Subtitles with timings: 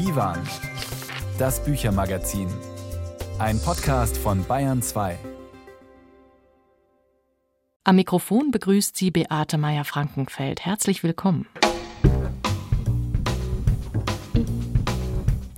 [0.00, 0.38] Divan,
[1.38, 2.48] das Büchermagazin.
[3.38, 5.18] Ein Podcast von Bayern 2.
[7.84, 10.64] Am Mikrofon begrüßt sie Beate Meyer-Frankenfeld.
[10.64, 11.44] Herzlich willkommen.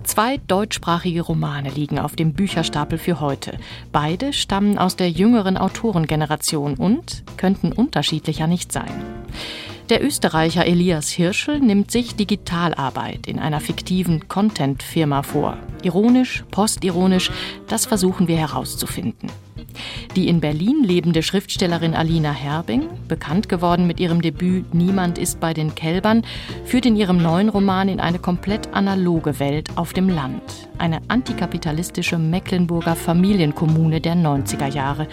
[0.02, 3.59] Zwei deutschsprachige Romane liegen auf dem Bücherstapel für heute.
[3.93, 9.04] Beide stammen aus der jüngeren Autorengeneration und könnten unterschiedlicher nicht sein.
[9.93, 15.58] Der Österreicher Elias Hirschel nimmt sich Digitalarbeit in einer fiktiven Content-Firma vor.
[15.82, 17.30] Ironisch, postironisch,
[17.68, 19.30] das versuchen wir herauszufinden.
[20.16, 25.52] Die in Berlin lebende Schriftstellerin Alina Herbing, bekannt geworden mit ihrem Debüt Niemand ist bei
[25.52, 26.24] den Kälbern,
[26.64, 30.71] führt in ihrem neuen Roman in eine komplett analoge Welt auf dem Land.
[30.79, 35.06] Eine antikapitalistische Mecklenburger Familienkommune der 90er Jahre.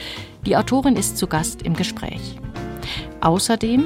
[0.45, 2.37] Die Autorin ist zu Gast im Gespräch.
[3.21, 3.85] Außerdem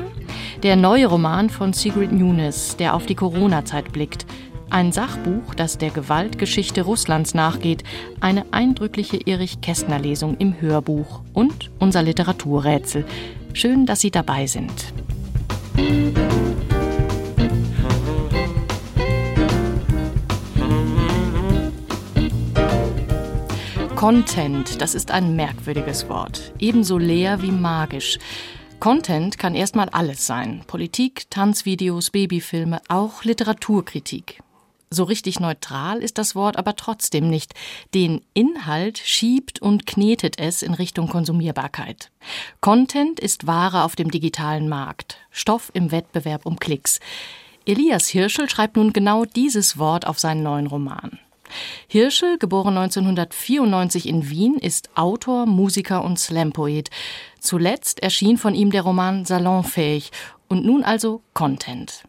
[0.61, 4.25] der neue Roman von Sigrid Nunes, der auf die Corona-Zeit blickt.
[4.69, 7.83] Ein Sachbuch, das der Gewaltgeschichte Russlands nachgeht,
[8.21, 13.05] eine eindrückliche Erich Kästner Lesung im Hörbuch und unser Literaturrätsel.
[13.53, 14.93] Schön, dass Sie dabei sind.
[23.95, 28.19] Content, das ist ein merkwürdiges Wort, ebenso leer wie magisch.
[28.83, 30.61] Content kann erstmal alles sein.
[30.67, 34.43] Politik, Tanzvideos, Babyfilme, auch Literaturkritik.
[34.89, 37.53] So richtig neutral ist das Wort aber trotzdem nicht.
[37.93, 42.11] Den Inhalt schiebt und knetet es in Richtung Konsumierbarkeit.
[42.59, 46.99] Content ist Ware auf dem digitalen Markt, Stoff im Wettbewerb um Klicks.
[47.65, 51.19] Elias Hirschel schreibt nun genau dieses Wort auf seinen neuen Roman.
[51.87, 56.89] Hirschel, geboren 1994 in Wien, ist Autor, Musiker und Slampoet.
[57.39, 60.11] Zuletzt erschien von ihm der Roman Salonfähig
[60.47, 62.03] und nun also Content.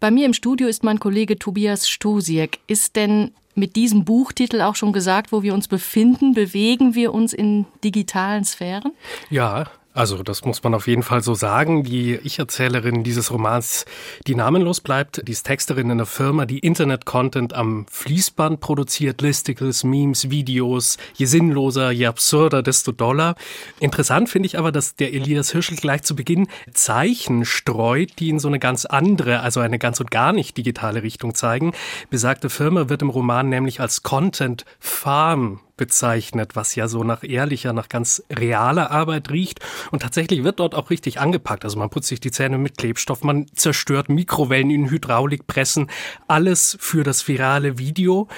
[0.00, 2.60] Bei mir im Studio ist mein Kollege Tobias Stusiek.
[2.66, 6.34] Ist denn mit diesem Buchtitel auch schon gesagt, wo wir uns befinden?
[6.34, 8.92] Bewegen wir uns in digitalen Sphären?
[9.30, 9.64] Ja,
[9.96, 11.82] also das muss man auf jeden Fall so sagen.
[11.82, 13.86] Die Ich-Erzählerin dieses Romans,
[14.26, 19.84] die namenlos bleibt, die ist Texterin in einer Firma, die Internet-Content am Fließband produziert, Listicles,
[19.84, 20.98] Memes, Videos.
[21.14, 23.36] Je sinnloser, je absurder, desto doller.
[23.80, 28.38] Interessant finde ich aber, dass der Elias Hirschel gleich zu Beginn Zeichen streut, die in
[28.38, 31.72] so eine ganz andere, also eine ganz und gar nicht digitale Richtung zeigen.
[32.10, 37.72] Besagte Firma wird im Roman nämlich als Content Farm bezeichnet, was ja so nach ehrlicher,
[37.72, 39.60] nach ganz realer Arbeit riecht.
[39.90, 41.64] Und tatsächlich wird dort auch richtig angepackt.
[41.64, 45.90] Also man putzt sich die Zähne mit Klebstoff, man zerstört Mikrowellen in Hydraulikpressen,
[46.28, 48.28] alles für das virale Video.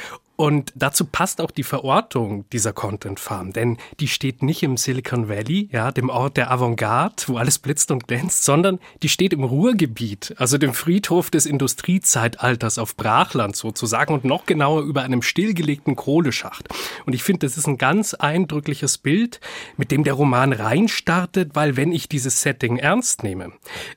[0.40, 5.28] Und dazu passt auch die Verortung dieser Content Farm, denn die steht nicht im Silicon
[5.28, 9.42] Valley, ja, dem Ort der Avantgarde, wo alles blitzt und glänzt, sondern die steht im
[9.42, 15.96] Ruhrgebiet, also dem Friedhof des Industriezeitalters auf Brachland sozusagen und noch genauer über einem stillgelegten
[15.96, 16.68] Kohleschacht.
[17.04, 19.40] Und ich finde, das ist ein ganz eindrückliches Bild,
[19.76, 23.54] mit dem der Roman reinstartet, weil wenn ich dieses Setting ernst nehme,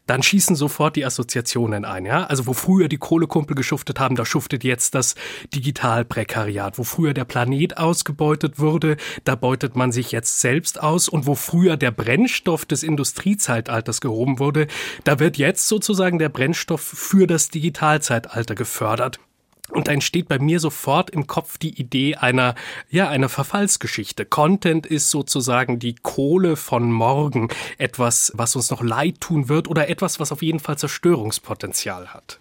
[0.08, 2.23] dann schießen sofort die Assoziationen ein, ja.
[2.23, 5.13] Also wo früher die Kohlekumpel geschuftet haben, da schuftet jetzt das
[5.53, 11.09] Digitalbreck Prekariat, wo früher der Planet ausgebeutet wurde, da beutet man sich jetzt selbst aus
[11.09, 14.67] und wo früher der Brennstoff des Industriezeitalters gehoben wurde,
[15.03, 19.19] da wird jetzt sozusagen der Brennstoff für das Digitalzeitalter gefördert.
[19.71, 22.55] Und da entsteht bei mir sofort im Kopf die Idee einer,
[22.89, 24.25] ja, einer Verfallsgeschichte.
[24.25, 27.49] Content ist sozusagen die Kohle von morgen.
[27.77, 32.39] Etwas, was uns noch leid tun wird oder etwas, was auf jeden Fall Zerstörungspotenzial hat.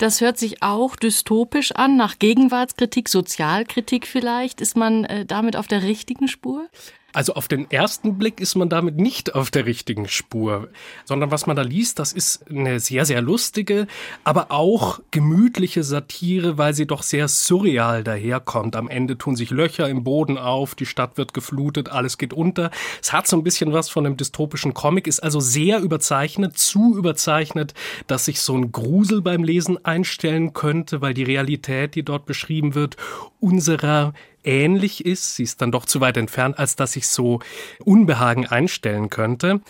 [0.00, 4.62] Das hört sich auch dystopisch an, nach Gegenwartskritik, Sozialkritik vielleicht.
[4.62, 6.70] Ist man äh, damit auf der richtigen Spur?
[7.12, 10.68] Also auf den ersten Blick ist man damit nicht auf der richtigen Spur,
[11.04, 13.86] sondern was man da liest, das ist eine sehr, sehr lustige,
[14.24, 18.76] aber auch gemütliche Satire, weil sie doch sehr surreal daherkommt.
[18.76, 22.70] Am Ende tun sich Löcher im Boden auf, die Stadt wird geflutet, alles geht unter.
[23.02, 26.96] Es hat so ein bisschen was von einem dystopischen Comic, ist also sehr überzeichnet, zu
[26.96, 27.74] überzeichnet,
[28.06, 32.74] dass sich so ein Grusel beim Lesen einstellen könnte, weil die Realität, die dort beschrieben
[32.74, 32.96] wird,
[33.40, 34.12] unserer
[34.44, 35.36] ähnlich ist.
[35.36, 37.40] Sie ist dann doch zu weit entfernt, als dass ich so
[37.84, 39.60] Unbehagen einstellen könnte.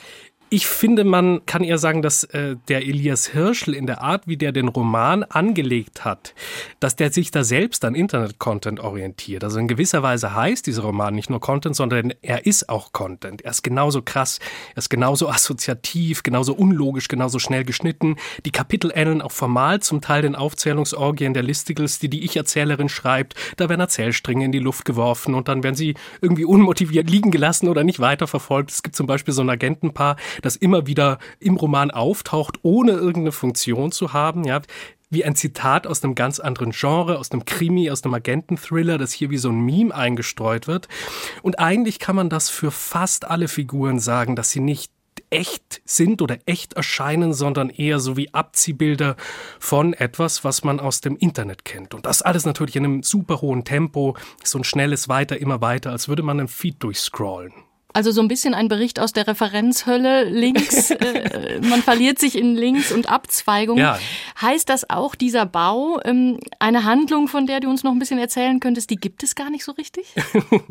[0.52, 4.36] Ich finde, man kann eher sagen, dass äh, der Elias Hirschl in der Art, wie
[4.36, 6.34] der den Roman angelegt hat,
[6.80, 9.44] dass der sich da selbst an Internet-Content orientiert.
[9.44, 13.42] Also in gewisser Weise heißt dieser Roman nicht nur Content, sondern er ist auch Content.
[13.42, 14.40] Er ist genauso krass,
[14.74, 18.16] er ist genauso assoziativ, genauso unlogisch, genauso schnell geschnitten.
[18.44, 23.36] Die Kapitel ähneln auch formal zum Teil den Aufzählungsorgien der Listicles, die die Ich-Erzählerin schreibt.
[23.56, 27.68] Da werden Erzählstränge in die Luft geworfen und dann werden sie irgendwie unmotiviert liegen gelassen
[27.68, 28.72] oder nicht weiterverfolgt.
[28.72, 33.32] Es gibt zum Beispiel so ein Agentenpaar, das immer wieder im Roman auftaucht, ohne irgendeine
[33.32, 34.44] Funktion zu haben.
[34.44, 34.60] Ja,
[35.10, 39.12] wie ein Zitat aus einem ganz anderen Genre, aus einem Krimi, aus einem Agenten-Thriller, das
[39.12, 40.88] hier wie so ein Meme eingestreut wird.
[41.42, 44.92] Und eigentlich kann man das für fast alle Figuren sagen, dass sie nicht
[45.30, 49.16] echt sind oder echt erscheinen, sondern eher so wie Abziehbilder
[49.58, 51.94] von etwas, was man aus dem Internet kennt.
[51.94, 55.90] Und das alles natürlich in einem super hohen Tempo, so ein schnelles Weiter, immer weiter,
[55.90, 57.52] als würde man einen Feed durchscrollen.
[57.92, 60.90] Also so ein bisschen ein Bericht aus der Referenzhölle links.
[60.90, 63.82] äh, man verliert sich in Links und Abzweigungen.
[63.82, 63.98] Ja.
[64.40, 68.18] Heißt das auch, dieser Bau, ähm, eine Handlung, von der du uns noch ein bisschen
[68.18, 70.14] erzählen könntest, die gibt es gar nicht so richtig?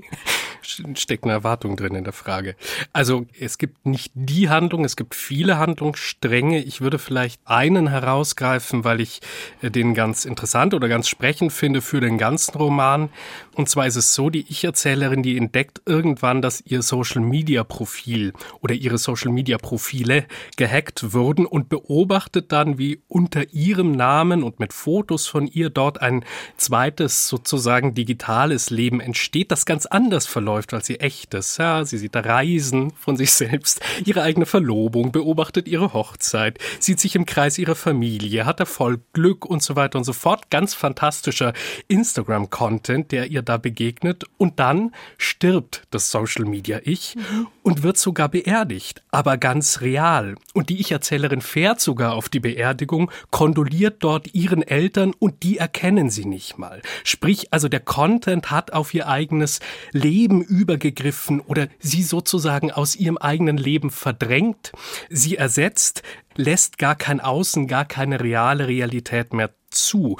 [0.61, 2.55] Steckt eine Erwartung drin in der Frage.
[2.93, 6.63] Also es gibt nicht die Handlung, es gibt viele Handlungsstränge.
[6.63, 9.19] Ich würde vielleicht einen herausgreifen, weil ich
[9.61, 13.09] äh, den ganz interessant oder ganz sprechend finde für den ganzen Roman.
[13.55, 17.63] Und zwar ist es so, die Ich-Erzählerin, die entdeckt irgendwann, dass ihr Social Social Media
[17.63, 20.27] Profil oder ihre Social Media Profile
[20.57, 26.01] gehackt wurden und beobachtet dann, wie unter ihrem Namen und mit Fotos von ihr dort
[26.01, 26.23] ein
[26.57, 31.57] zweites sozusagen digitales Leben entsteht, das ganz anders verläuft als ihr echtes.
[31.57, 37.15] Ja, sie sieht Reisen von sich selbst, ihre eigene Verlobung, beobachtet ihre Hochzeit, sieht sich
[37.15, 40.51] im Kreis ihrer Familie, hat Erfolg, Glück und so weiter und so fort.
[40.51, 41.53] Ganz fantastischer
[41.87, 44.25] Instagram-Content, der ihr da begegnet.
[44.37, 47.15] Und dann stirbt das Social Media Ich ich
[47.63, 50.35] und wird sogar beerdigt, aber ganz real.
[50.53, 56.09] Und die Ich-Erzählerin fährt sogar auf die Beerdigung, kondoliert dort ihren Eltern und die erkennen
[56.09, 56.81] sie nicht mal.
[57.03, 59.59] Sprich, also der Content hat auf ihr eigenes
[59.91, 64.71] Leben übergegriffen oder sie sozusagen aus ihrem eigenen Leben verdrängt,
[65.09, 66.03] sie ersetzt,
[66.35, 70.17] lässt gar kein Außen, gar keine reale Realität mehr zu.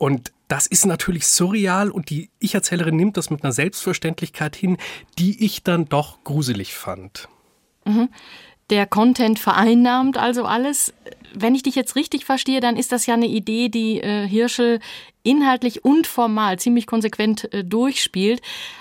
[0.00, 4.78] Und das ist natürlich surreal und die Ich-Erzählerin nimmt das mit einer Selbstverständlichkeit hin,
[5.18, 7.28] die ich dann doch gruselig fand.
[7.84, 8.08] Mhm.
[8.70, 10.94] Der Content vereinnahmt also alles.
[11.34, 14.80] Wenn ich dich jetzt richtig verstehe, dann ist das ja eine Idee, die äh, Hirschel
[15.22, 18.40] inhaltlich und formal ziemlich konsequent äh, durchspielt.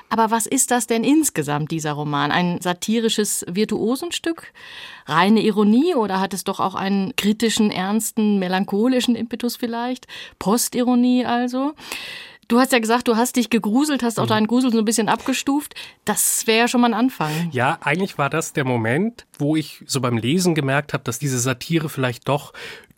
[0.09, 2.31] Aber was ist das denn insgesamt, dieser Roman?
[2.31, 4.53] Ein satirisches Virtuosenstück?
[5.05, 10.07] Reine Ironie oder hat es doch auch einen kritischen, ernsten, melancholischen Impetus vielleicht?
[10.39, 11.73] Postironie also?
[12.49, 14.29] Du hast ja gesagt, du hast dich gegruselt, hast auch mhm.
[14.29, 15.75] deinen Grusel so ein bisschen abgestuft.
[16.03, 17.31] Das wäre ja schon mal ein Anfang.
[17.51, 21.37] Ja, eigentlich war das der Moment, wo ich so beim Lesen gemerkt habe, dass diese
[21.37, 22.51] Satire vielleicht doch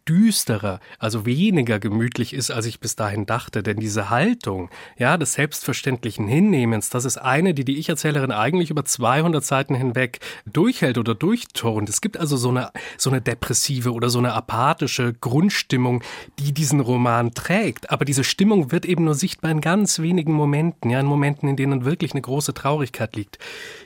[0.07, 3.63] düsterer, also weniger gemütlich ist, als ich bis dahin dachte.
[3.63, 8.85] Denn diese Haltung, ja, des selbstverständlichen Hinnehmens, das ist eine, die die Ich-Erzählerin eigentlich über
[8.85, 11.89] 200 Seiten hinweg durchhält oder durchturnt.
[11.89, 16.03] Es gibt also so eine, so eine depressive oder so eine apathische Grundstimmung,
[16.39, 17.91] die diesen Roman trägt.
[17.91, 21.55] Aber diese Stimmung wird eben nur sichtbar in ganz wenigen Momenten, ja, in Momenten, in
[21.55, 23.37] denen wirklich eine große Traurigkeit liegt.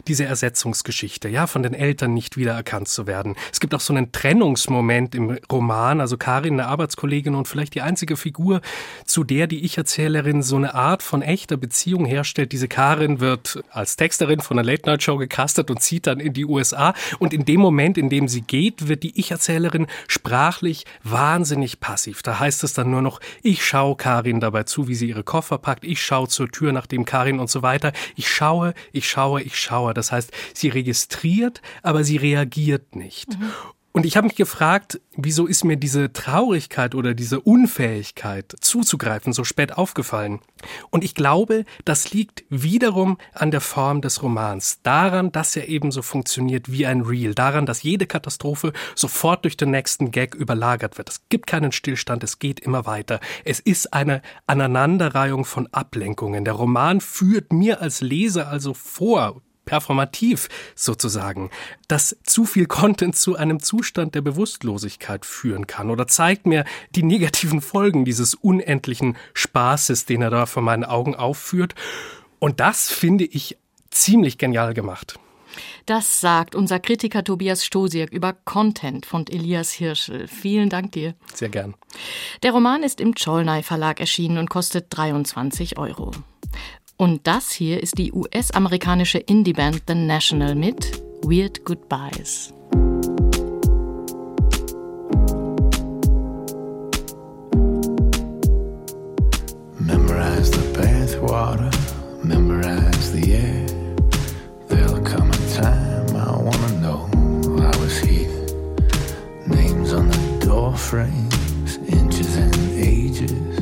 [0.07, 3.35] Diese Ersetzungsgeschichte, ja, von den Eltern nicht wiedererkannt zu werden.
[3.51, 7.81] Es gibt auch so einen Trennungsmoment im Roman, also Karin, eine Arbeitskollegin und vielleicht die
[7.81, 8.61] einzige Figur,
[9.05, 12.51] zu der die Ich-Erzählerin so eine Art von echter Beziehung herstellt.
[12.51, 16.93] Diese Karin wird als Texterin von einer Late-Night-Show gecastet und zieht dann in die USA.
[17.17, 22.21] Und in dem Moment, in dem sie geht, wird die Ich-Erzählerin sprachlich wahnsinnig passiv.
[22.21, 25.57] Da heißt es dann nur noch, ich schaue Karin dabei zu, wie sie ihre Koffer
[25.57, 25.85] packt.
[25.85, 27.93] Ich schaue zur Tür nach dem Karin und so weiter.
[28.15, 29.95] Ich schaue, ich schaue, ich schaue.
[29.95, 33.39] Das heißt, sie registriert, aber sie reagiert nicht.
[33.39, 33.51] Mhm.
[33.95, 39.45] Und ich habe mich gefragt, wieso ist mir diese Traurigkeit oder diese Unfähigkeit zuzugreifen so
[39.45, 40.41] spät aufgefallen?
[40.89, 46.01] Und ich glaube, das liegt wiederum an der Form des Romans, daran, dass er ebenso
[46.01, 51.09] funktioniert wie ein Reel, daran, dass jede Katastrophe sofort durch den nächsten Gag überlagert wird.
[51.09, 53.21] Es gibt keinen Stillstand, es geht immer weiter.
[53.45, 56.43] Es ist eine Aneinanderreihung von Ablenkungen.
[56.43, 61.49] Der Roman führt mir als Leser also vor, performativ sozusagen,
[61.87, 67.03] dass zu viel Content zu einem Zustand der Bewusstlosigkeit führen kann oder zeigt mir die
[67.03, 71.75] negativen Folgen dieses unendlichen Spaßes, den er da vor meinen Augen aufführt.
[72.39, 73.57] Und das finde ich
[73.89, 75.19] ziemlich genial gemacht.
[75.85, 80.27] Das sagt unser Kritiker Tobias Stosiek über Content von Elias Hirschel.
[80.27, 81.15] Vielen Dank dir.
[81.33, 81.75] Sehr gern.
[82.43, 86.11] Der Roman ist im Cholnay Verlag erschienen und kostet 23 Euro.
[86.97, 92.53] Und das hier ist die US-amerikanische Indie-Band The National mit Weird Goodbyes.
[99.77, 101.69] Memorize the bathwater,
[102.23, 103.65] memorize the air.
[104.69, 107.09] There'll come a time I wanna know
[107.59, 108.29] I was here.
[109.47, 113.59] Names on the door frames, inches and ages,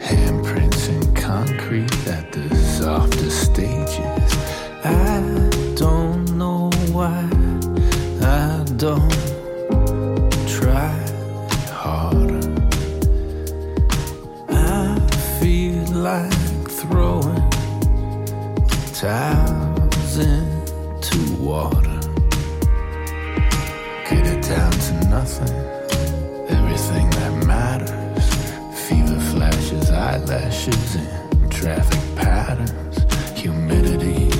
[0.00, 1.94] handprints in concrete
[2.34, 4.30] the softer stages.
[4.84, 5.22] I
[5.74, 7.18] don't know why
[8.20, 9.10] I don't
[10.46, 10.92] try
[11.80, 12.44] harder.
[14.50, 15.00] I
[15.40, 17.48] feel like throwing
[18.92, 22.00] towels into water.
[24.10, 25.56] Get it down to nothing,
[26.50, 28.26] everything that matters.
[28.86, 31.23] Fever flashes, eyelashes in
[31.64, 34.33] traffic patterns, humidity.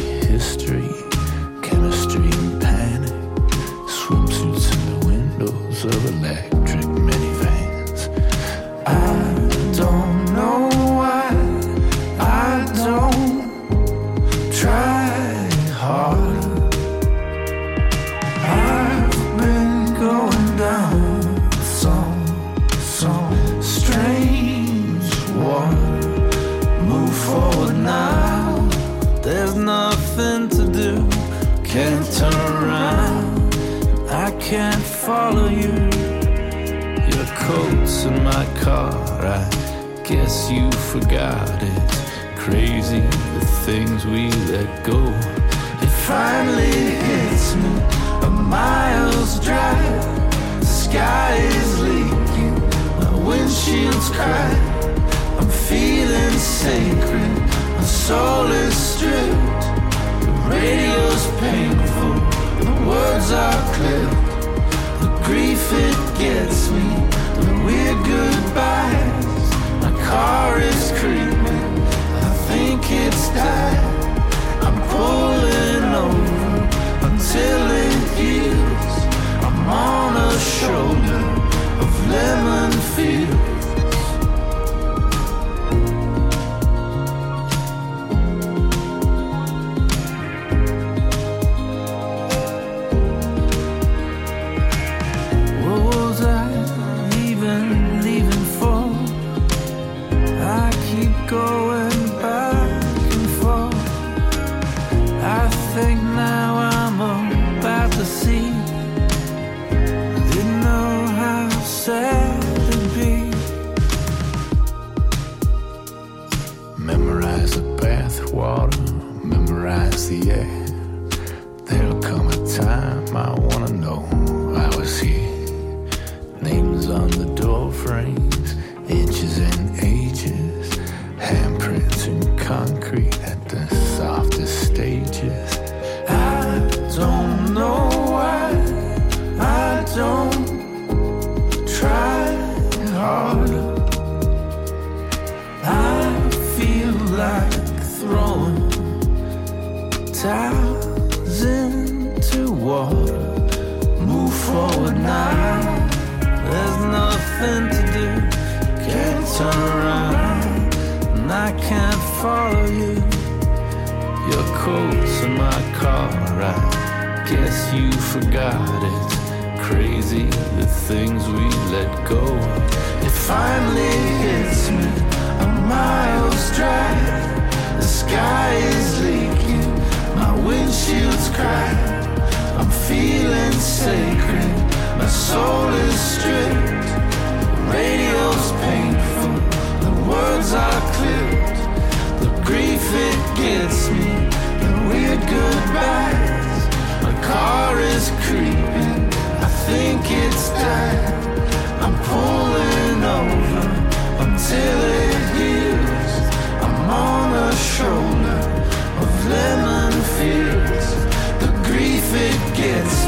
[212.27, 213.04] it gets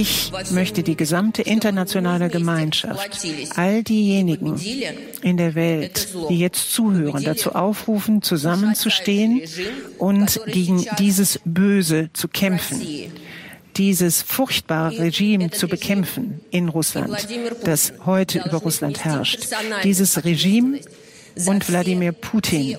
[0.00, 3.26] Ich möchte die gesamte internationale Gemeinschaft,
[3.56, 4.56] all diejenigen
[5.22, 9.42] in der Welt, die jetzt zuhören, dazu aufrufen, zusammenzustehen
[9.98, 12.80] und gegen dieses Böse zu kämpfen
[13.76, 17.28] dieses furchtbare Regime zu bekämpfen in Russland,
[17.62, 19.46] das heute über Russland herrscht.
[19.84, 20.80] Dieses Regime
[21.46, 22.76] und Wladimir Putin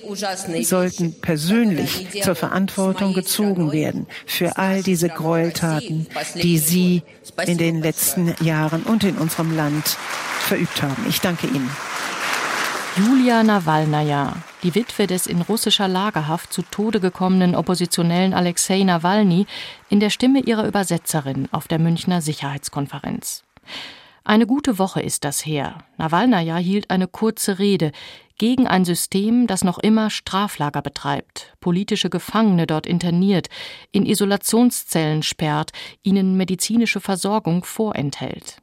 [0.62, 7.02] sollten persönlich zur Verantwortung gezogen werden für all diese Gräueltaten, die sie
[7.46, 9.96] in den letzten Jahren und in unserem Land
[10.40, 11.06] verübt haben.
[11.08, 11.70] Ich danke Ihnen.
[12.96, 19.46] Julia Nawalnaja, die Witwe des in russischer Lagerhaft zu Tode gekommenen Oppositionellen Alexei Nawalny,
[19.88, 23.44] in der Stimme ihrer Übersetzerin auf der Münchner Sicherheitskonferenz.
[24.24, 25.78] Eine gute Woche ist das her.
[25.98, 27.92] Nawalnaja hielt eine kurze Rede,
[28.40, 33.50] gegen ein System, das noch immer Straflager betreibt, politische Gefangene dort interniert,
[33.92, 38.56] in Isolationszellen sperrt, ihnen medizinische Versorgung vorenthält.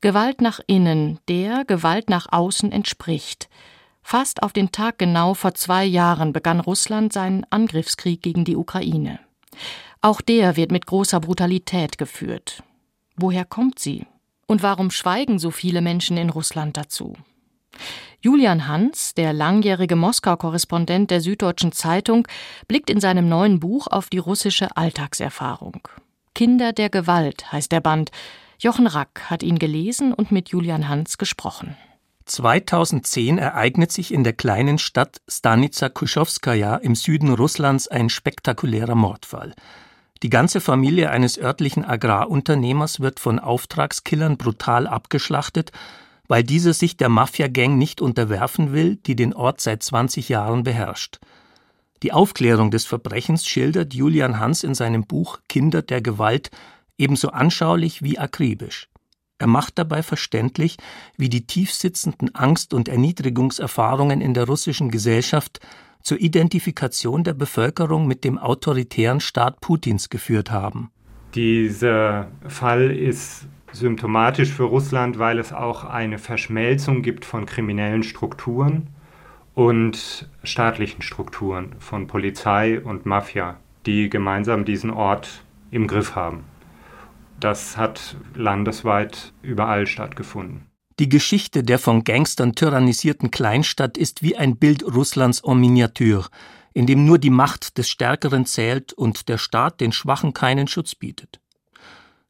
[0.00, 3.48] Gewalt nach innen, der Gewalt nach außen entspricht.
[4.00, 9.18] Fast auf den Tag genau vor zwei Jahren begann Russland seinen Angriffskrieg gegen die Ukraine.
[10.02, 12.62] Auch der wird mit großer Brutalität geführt.
[13.16, 14.06] Woher kommt sie?
[14.46, 17.16] Und warum schweigen so viele Menschen in Russland dazu?
[18.20, 22.26] Julian Hans, der langjährige Moskau-Korrespondent der Süddeutschen Zeitung,
[22.68, 25.86] blickt in seinem neuen Buch auf die russische Alltagserfahrung.
[26.34, 28.10] Kinder der Gewalt heißt der Band.
[28.58, 31.76] Jochen Rack hat ihn gelesen und mit Julian Hans gesprochen.
[32.26, 39.54] 2010 ereignet sich in der kleinen Stadt Stanica Kuschowskaja im Süden Russlands ein spektakulärer Mordfall.
[40.22, 45.70] Die ganze Familie eines örtlichen Agrarunternehmers wird von Auftragskillern brutal abgeschlachtet,
[46.28, 51.20] weil dieser sich der Mafia-Gang nicht unterwerfen will, die den Ort seit 20 Jahren beherrscht.
[52.02, 56.50] Die Aufklärung des Verbrechens schildert Julian Hans in seinem Buch Kinder der Gewalt
[56.98, 58.88] ebenso anschaulich wie akribisch.
[59.38, 60.76] Er macht dabei verständlich,
[61.16, 65.60] wie die tiefsitzenden Angst- und Erniedrigungserfahrungen in der russischen Gesellschaft
[66.02, 70.90] zur Identifikation der Bevölkerung mit dem autoritären Staat Putins geführt haben.
[71.34, 78.88] Dieser Fall ist symptomatisch für Russland, weil es auch eine Verschmelzung gibt von kriminellen Strukturen
[79.54, 86.44] und staatlichen Strukturen von Polizei und Mafia, die gemeinsam diesen Ort im Griff haben.
[87.40, 90.66] Das hat landesweit überall stattgefunden.
[91.00, 96.28] Die Geschichte der von Gangstern tyrannisierten Kleinstadt ist wie ein Bild Russlands en miniature,
[96.72, 100.94] in dem nur die Macht des Stärkeren zählt und der Staat den Schwachen keinen Schutz
[100.94, 101.40] bietet.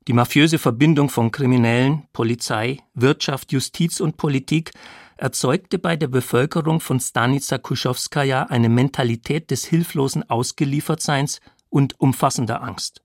[0.06, 4.72] Die mafiöse Verbindung von Kriminellen, Polizei, Wirtschaft, Justiz und Politik
[5.16, 11.40] erzeugte bei der Bevölkerung von Stanica Kuschowskaja eine Mentalität des hilflosen Ausgeliefertseins
[11.70, 13.02] und umfassender Angst.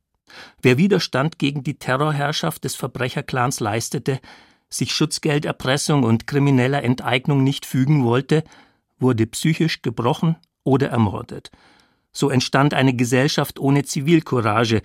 [0.62, 4.20] Wer Widerstand gegen die Terrorherrschaft des Verbrecherclans leistete,
[4.70, 8.44] sich Schutzgelderpressung und krimineller Enteignung nicht fügen wollte,
[9.00, 11.50] wurde psychisch gebrochen oder ermordet.
[12.12, 14.82] So entstand eine Gesellschaft ohne Zivilcourage,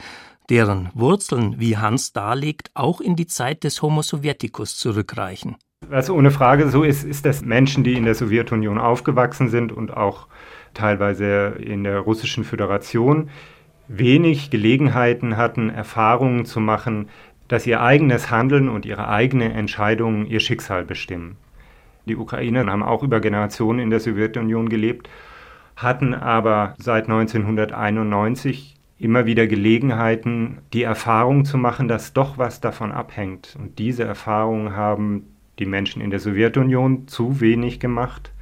[0.50, 5.56] deren Wurzeln, wie Hans darlegt, auch in die Zeit des Homo Sovieticus zurückreichen.
[5.88, 9.94] Was ohne Frage so ist, ist, dass Menschen, die in der Sowjetunion aufgewachsen sind und
[9.94, 10.26] auch
[10.72, 13.30] teilweise in der Russischen Föderation,
[13.88, 17.08] wenig Gelegenheiten hatten, Erfahrungen zu machen,
[17.48, 21.36] dass ihr eigenes Handeln und ihre eigene Entscheidungen ihr Schicksal bestimmen.
[22.06, 25.08] Die Ukrainer haben auch über Generationen in der Sowjetunion gelebt,
[25.76, 32.92] hatten aber seit 1991 immer wieder Gelegenheiten, die Erfahrung zu machen, dass doch was davon
[32.92, 33.56] abhängt.
[33.58, 35.26] Und diese Erfahrungen haben
[35.58, 38.32] die Menschen in der Sowjetunion zu wenig gemacht,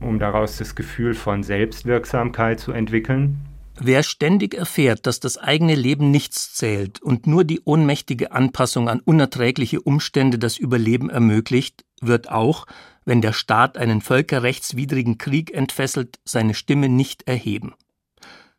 [0.00, 3.40] um daraus das Gefühl von Selbstwirksamkeit zu entwickeln.
[3.80, 9.00] Wer ständig erfährt, dass das eigene Leben nichts zählt und nur die ohnmächtige Anpassung an
[9.00, 12.66] unerträgliche Umstände das Überleben ermöglicht, wird auch,
[13.04, 17.74] wenn der Staat einen völkerrechtswidrigen Krieg entfesselt, seine Stimme nicht erheben.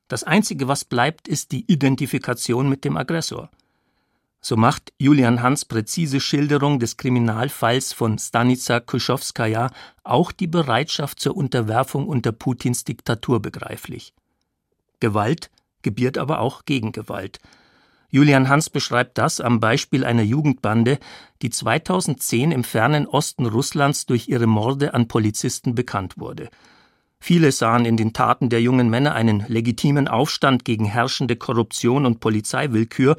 [0.08, 3.50] Das Einzige, was bleibt, ist die Identifikation mit dem Aggressor.
[4.39, 9.72] So macht Julian Hans präzise Schilderung des Kriminalfalls von Stanica Kuschowskaja
[10.04, 14.13] auch die Bereitschaft zur Unterwerfung unter Putins Diktatur begreiflich.
[15.00, 15.50] Gewalt
[15.82, 17.39] gebiert aber auch Gegengewalt.
[18.12, 21.00] Julian Hans beschreibt das am Beispiel einer Jugendbande,
[21.41, 26.50] die 2010 im fernen Osten Russlands durch ihre Morde an Polizisten bekannt wurde.
[27.19, 32.19] Viele sahen in den Taten der jungen Männer einen legitimen Aufstand gegen herrschende Korruption und
[32.19, 33.17] Polizeiwillkür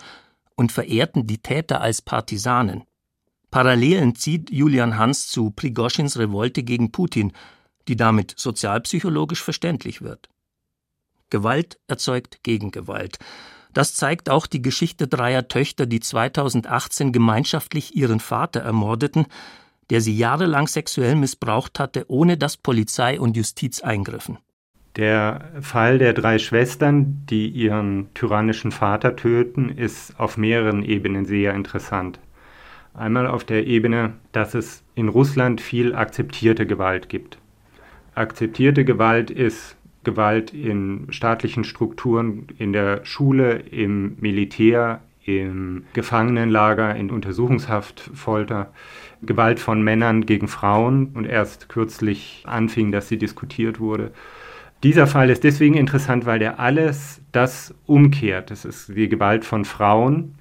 [0.55, 2.85] und verehrten die Täter als Partisanen.
[3.51, 7.33] Parallelen zieht Julian Hans zu Prigoschins Revolte gegen Putin,
[7.89, 10.29] die damit sozialpsychologisch verständlich wird.
[11.31, 13.19] Gewalt erzeugt Gegengewalt.
[13.73, 19.27] Das zeigt auch die Geschichte dreier Töchter, die 2018 gemeinschaftlich ihren Vater ermordeten,
[19.91, 24.39] der sie jahrelang sexuell missbraucht hatte, ohne dass Polizei und Justiz eingriffen.
[24.97, 31.53] Der Fall der drei Schwestern, die ihren tyrannischen Vater töten, ist auf mehreren Ebenen sehr
[31.55, 32.19] interessant.
[32.95, 37.37] Einmal auf der Ebene, dass es in Russland viel akzeptierte Gewalt gibt.
[38.15, 47.11] Akzeptierte Gewalt ist Gewalt in staatlichen Strukturen, in der Schule, im Militär, im Gefangenenlager, in
[47.11, 48.73] Untersuchungshaft, Folter,
[49.23, 54.13] Gewalt von Männern gegen Frauen und erst kürzlich anfing, dass sie diskutiert wurde.
[54.83, 58.51] Dieser Fall ist deswegen interessant, weil der alles das umkehrt.
[58.51, 60.37] Das ist die Gewalt von Frauen,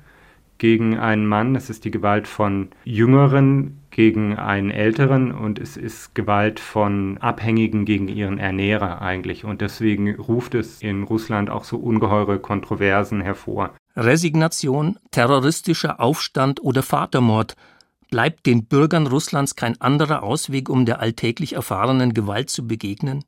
[0.57, 6.15] gegen einen Mann, es ist die Gewalt von Jüngeren gegen einen Älteren und es ist
[6.15, 9.45] Gewalt von Abhängigen gegen ihren Ernährer eigentlich.
[9.45, 13.73] Und deswegen ruft es in Russland auch so ungeheure Kontroversen hervor.
[13.95, 17.55] Resignation, terroristischer Aufstand oder Vatermord
[18.15, 23.25] bleibt den Bürgern Russlands kein anderer Ausweg, um der alltäglich erfahrenen Gewalt zu begegnen?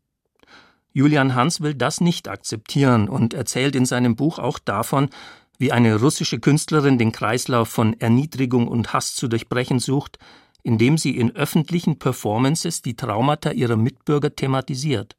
[0.94, 5.10] Julian Hans will das nicht akzeptieren und erzählt in seinem Buch auch davon,
[5.58, 10.20] wie eine russische Künstlerin den Kreislauf von Erniedrigung und Hass zu durchbrechen sucht,
[10.64, 15.18] indem sie in öffentlichen Performances die Traumata ihrer Mitbürger thematisiert.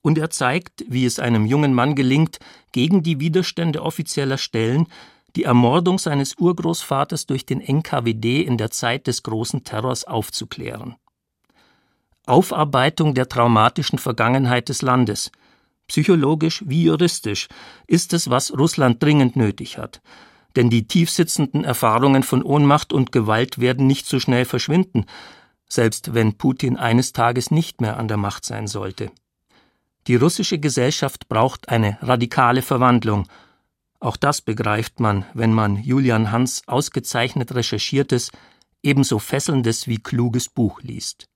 [0.00, 2.38] Und er zeigt, wie es einem jungen Mann gelingt,
[2.72, 4.86] gegen die Widerstände offizieller Stellen
[5.38, 10.96] die Ermordung seines Urgroßvaters durch den NKWD in der Zeit des großen Terrors aufzuklären.
[12.26, 15.30] Aufarbeitung der traumatischen Vergangenheit des Landes,
[15.86, 17.46] psychologisch wie juristisch,
[17.86, 20.02] ist es, was Russland dringend nötig hat.
[20.56, 25.06] Denn die tiefsitzenden Erfahrungen von Ohnmacht und Gewalt werden nicht so schnell verschwinden,
[25.68, 29.12] selbst wenn Putin eines Tages nicht mehr an der Macht sein sollte.
[30.08, 33.28] Die russische Gesellschaft braucht eine radikale Verwandlung.
[34.00, 38.30] Auch das begreift man, wenn man Julian Hans ausgezeichnet recherchiertes,
[38.82, 41.28] ebenso fesselndes wie kluges Buch liest.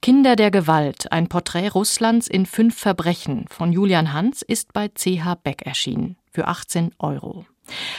[0.00, 5.34] Kinder der Gewalt, ein Porträt Russlands in fünf Verbrechen von Julian Hans ist bei CH
[5.42, 7.46] Beck erschienen für 18 Euro.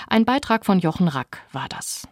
[0.08, 2.08] Ein Beitrag von Jochen Rack war das.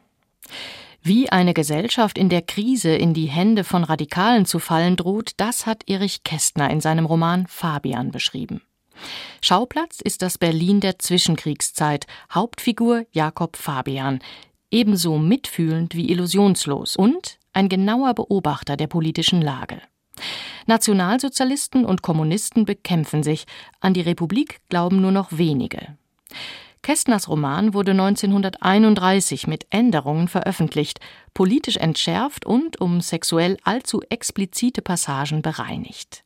[1.01, 5.65] Wie eine Gesellschaft in der Krise in die Hände von Radikalen zu fallen droht, das
[5.65, 8.61] hat Erich Kästner in seinem Roman Fabian beschrieben.
[9.41, 14.19] Schauplatz ist das Berlin der Zwischenkriegszeit, Hauptfigur Jakob Fabian,
[14.71, 19.81] ebenso mitfühlend wie illusionslos und ein genauer Beobachter der politischen Lage.
[20.65, 23.45] Nationalsozialisten und Kommunisten bekämpfen sich,
[23.79, 25.97] an die Republik glauben nur noch wenige.
[26.81, 30.99] Kästners Roman wurde 1931 mit Änderungen veröffentlicht,
[31.33, 36.23] politisch entschärft und um sexuell allzu explizite Passagen bereinigt.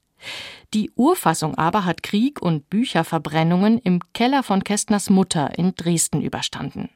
[0.74, 6.90] Die Urfassung aber hat Krieg und Bücherverbrennungen im Keller von Kästners Mutter in Dresden überstanden.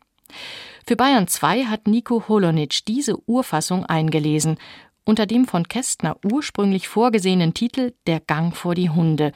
[0.87, 4.57] Für Bayern 2 hat Nico Holonitsch diese Urfassung eingelesen,
[5.03, 9.31] unter dem von Kästner ursprünglich vorgesehenen Titel Der Gang vor die Hunde.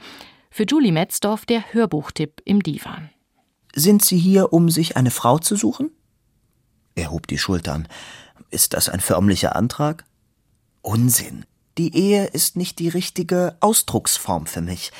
[0.50, 3.10] Für Julie Metzdorf der Hörbuchtipp im Divan.
[3.74, 5.90] Sind Sie hier, um sich eine Frau zu suchen?
[6.96, 7.86] Er hob die Schultern.
[8.50, 10.04] Ist das ein förmlicher Antrag?
[10.82, 11.44] Unsinn.
[11.78, 14.92] Die Ehe ist nicht die richtige Ausdrucksform für mich.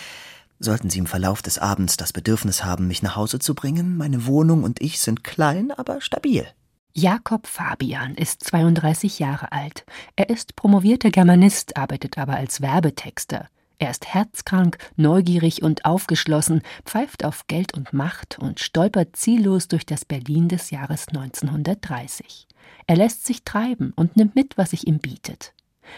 [0.59, 4.27] Sollten Sie im Verlauf des Abends das Bedürfnis haben, mich nach Hause zu bringen, meine
[4.27, 6.47] Wohnung und ich sind klein, aber stabil.
[6.93, 9.85] Jakob Fabian ist 32 Jahre alt.
[10.17, 13.49] Er ist promovierter Germanist, arbeitet aber als Werbetexter.
[13.79, 19.87] Er ist herzkrank, neugierig und aufgeschlossen, pfeift auf Geld und Macht und stolpert ziellos durch
[19.87, 22.47] das Berlin des Jahres 1930.
[22.87, 25.55] Er lässt sich treiben und nimmt mit, was sich ihm bietet.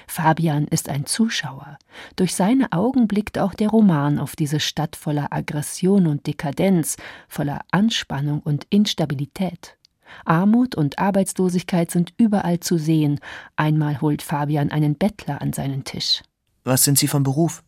[0.07, 1.79] Fabian ist ein Zuschauer.
[2.17, 6.97] Durch seine Augen blickt auch der Roman auf diese Stadt voller Aggression und Dekadenz,
[7.29, 9.77] voller Anspannung und Instabilität.
[10.25, 13.21] Armut und Arbeitslosigkeit sind überall zu sehen.
[13.57, 16.23] Einmal holt Fabian einen Bettler an seinen Tisch.
[16.65, 17.63] Was sind Sie von Beruf?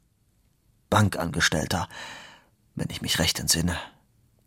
[0.91, 1.89] Bankangestellter,
[2.75, 3.77] wenn ich mich recht entsinne.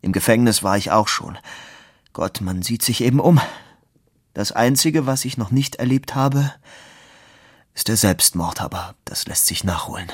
[0.00, 1.36] Im Gefängnis war ich auch schon.
[2.12, 3.40] Gott, man sieht sich eben um.
[4.32, 6.52] Das Einzige, was ich noch nicht erlebt habe,
[7.78, 10.08] ist der Selbstmord, aber das lässt sich nachholen.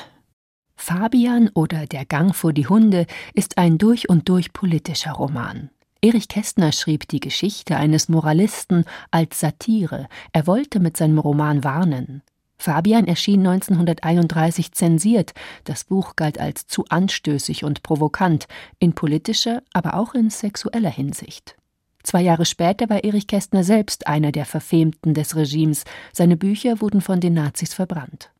[0.75, 5.71] Fabian oder Der Gang vor die Hunde ist ein durch und durch politischer Roman.
[5.99, 10.07] Erich Kästner schrieb die Geschichte eines Moralisten als Satire.
[10.31, 12.21] Er wollte mit seinem Roman warnen.
[12.59, 15.33] Fabian erschien 1931 zensiert.
[15.63, 18.47] Das Buch galt als zu anstößig und provokant,
[18.77, 21.55] in politischer, aber auch in sexueller Hinsicht.
[22.05, 25.85] Zwei Jahre später war Erich Kästner selbst einer der Verfemten des Regimes.
[26.13, 28.31] Seine Bücher wurden von den Nazis verbrannt.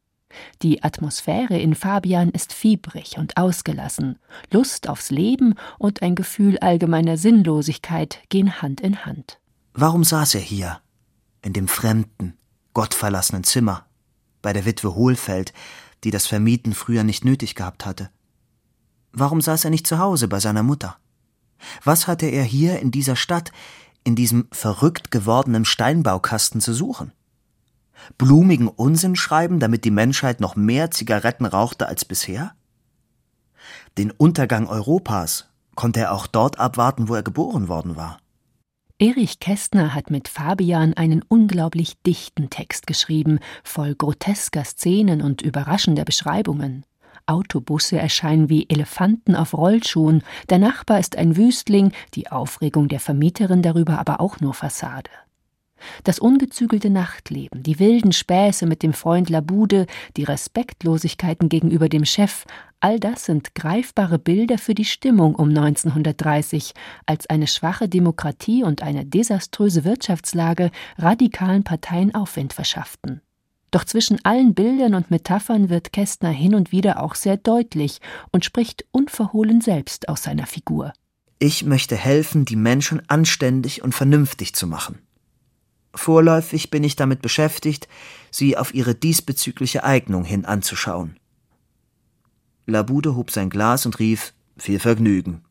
[0.61, 4.19] Die Atmosphäre in Fabian ist fiebrig und ausgelassen.
[4.51, 9.39] Lust aufs Leben und ein Gefühl allgemeiner Sinnlosigkeit gehen Hand in Hand.
[9.73, 10.79] Warum saß er hier?
[11.41, 12.37] In dem fremden,
[12.73, 13.87] gottverlassenen Zimmer,
[14.43, 15.53] bei der Witwe Hohlfeld,
[16.03, 18.11] die das Vermieten früher nicht nötig gehabt hatte.
[19.11, 20.97] Warum saß er nicht zu Hause bei seiner Mutter?
[21.83, 23.51] Was hatte er hier in dieser Stadt,
[24.03, 27.11] in diesem verrückt gewordenen Steinbaukasten zu suchen?
[28.17, 32.53] Blumigen Unsinn schreiben, damit die Menschheit noch mehr Zigaretten rauchte als bisher?
[33.97, 38.17] Den Untergang Europas konnte er auch dort abwarten, wo er geboren worden war.
[38.97, 46.05] Erich Kästner hat mit Fabian einen unglaublich dichten Text geschrieben, voll grotesker Szenen und überraschender
[46.05, 46.85] Beschreibungen.
[47.27, 53.61] Autobusse erscheinen wie Elefanten auf Rollschuhen, der Nachbar ist ein Wüstling, die Aufregung der Vermieterin
[53.61, 55.09] darüber aber auch nur Fassade.
[56.03, 62.45] Das ungezügelte Nachtleben, die wilden Späße mit dem Freund Labude, die Respektlosigkeiten gegenüber dem Chef,
[62.79, 66.73] all das sind greifbare Bilder für die Stimmung um 1930,
[67.05, 73.21] als eine schwache Demokratie und eine desaströse Wirtschaftslage radikalen Parteien Aufwind verschafften.
[73.75, 77.99] Doch zwischen allen Bildern und Metaphern wird Kästner hin und wieder auch sehr deutlich
[78.31, 80.93] und spricht unverhohlen selbst aus seiner Figur.
[81.39, 84.99] Ich möchte helfen, die Menschen anständig und vernünftig zu machen.
[85.93, 87.89] Vorläufig bin ich damit beschäftigt,
[88.31, 91.19] sie auf ihre diesbezügliche Eignung hin anzuschauen.
[92.67, 95.43] Labude hob sein Glas und rief Viel Vergnügen.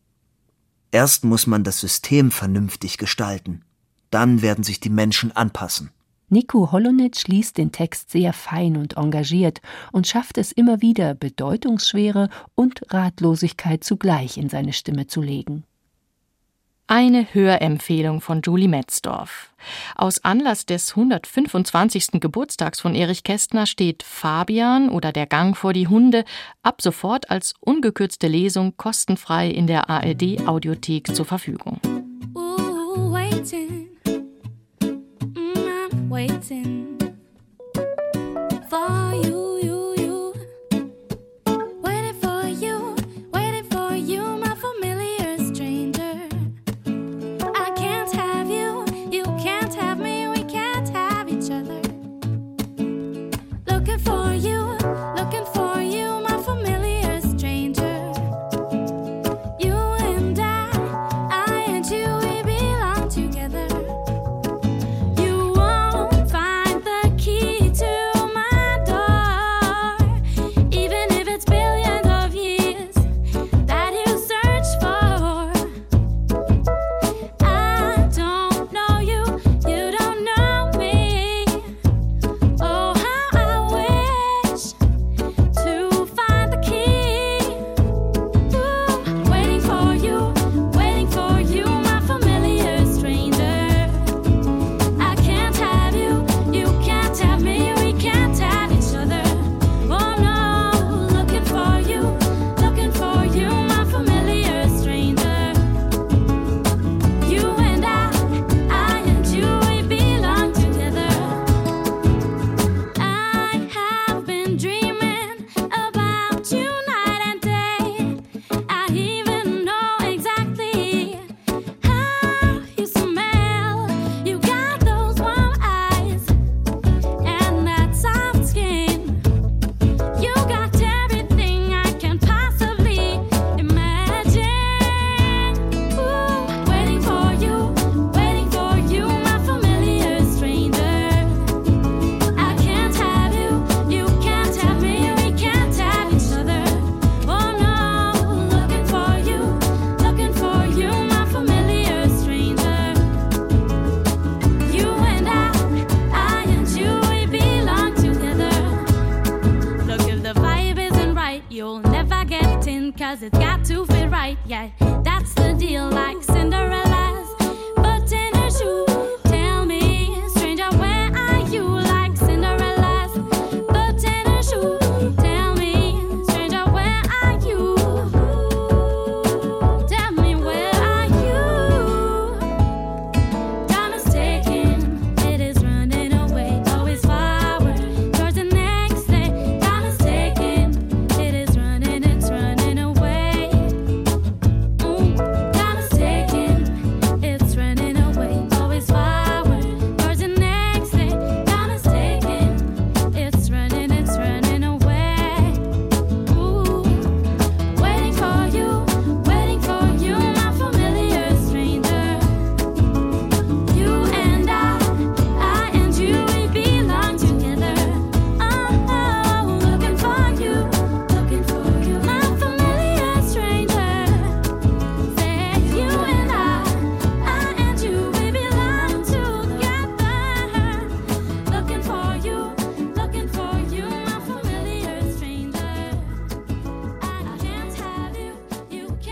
[0.93, 3.67] Erst muss man das System vernünftig gestalten,
[4.09, 5.91] dann werden sich die Menschen anpassen.
[6.35, 9.61] Nico Holonitsch liest den Text sehr fein und engagiert
[9.92, 15.62] und schafft es immer wieder, Bedeutungsschwere und Ratlosigkeit zugleich in seine Stimme zu legen.
[16.88, 19.55] Eine Hörempfehlung von Julie Metzdorf.
[19.94, 22.20] Aus Anlass des 125.
[22.20, 26.25] Geburtstags von Erich Kästner steht Fabian oder der Gang vor die Hunde
[26.64, 31.81] ab sofort als ungekürzte Lesung kostenfrei in der ARD Audiothek zur Verfügung.
[32.35, 33.14] Ooh,
[36.14, 36.93] waiting.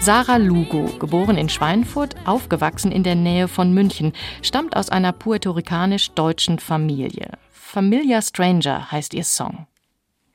[0.05, 4.13] Sarah Lugo, geboren in Schweinfurt, aufgewachsen in der Nähe von München,
[4.43, 7.39] stammt aus einer puerto-ricanisch-deutschen Familie.
[7.53, 9.69] Familia Stranger heißt ihr Song.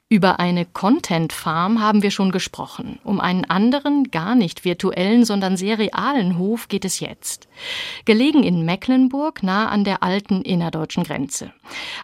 [0.10, 2.98] Über eine Content Farm haben wir schon gesprochen.
[3.04, 7.50] Um einen anderen, gar nicht virtuellen, sondern sehr realen Hof geht es jetzt.
[8.06, 11.52] Gelegen in Mecklenburg, nah an der alten innerdeutschen Grenze.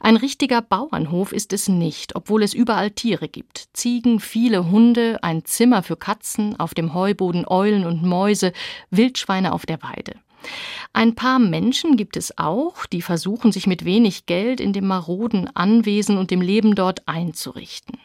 [0.02, 3.70] Ein richtiger Bauernhof ist es nicht, obwohl es überall Tiere gibt.
[3.72, 8.52] Ziegen, viele Hunde, ein Zimmer für Katzen, auf dem Heuboden Eulen und Mäuse,
[8.90, 10.16] Wildschweine auf der Weide.
[10.94, 15.50] Ein paar Menschen gibt es auch, die versuchen, sich mit wenig Geld in dem maroden
[15.56, 17.98] Anwesen und dem Leben dort einzurichten.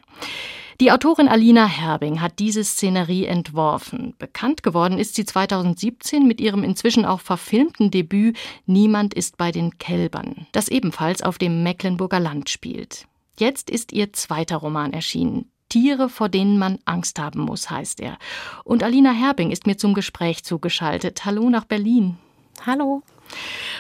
[0.81, 4.15] Die Autorin Alina Herbing hat diese Szenerie entworfen.
[4.17, 9.79] Bekannt geworden ist sie 2017 mit ihrem inzwischen auch verfilmten Debüt Niemand ist bei den
[9.79, 13.09] Kälbern, das ebenfalls auf dem Mecklenburger Land spielt.
[13.37, 15.51] Jetzt ist ihr zweiter Roman erschienen.
[15.69, 18.17] Tiere, vor denen man Angst haben muss, heißt er.
[18.63, 21.25] Und Alina Herbing ist mir zum Gespräch zugeschaltet.
[21.25, 22.19] Hallo nach Berlin.
[22.67, 23.03] Hallo.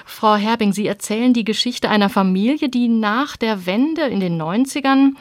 [0.04, 5.12] Frau Herbing, Sie erzählen die Geschichte einer Familie, die nach der Wende in den 90ern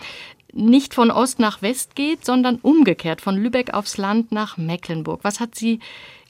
[0.54, 5.20] nicht von Ost nach West geht, sondern umgekehrt von Lübeck aufs Land nach Mecklenburg.
[5.24, 5.80] Was hat Sie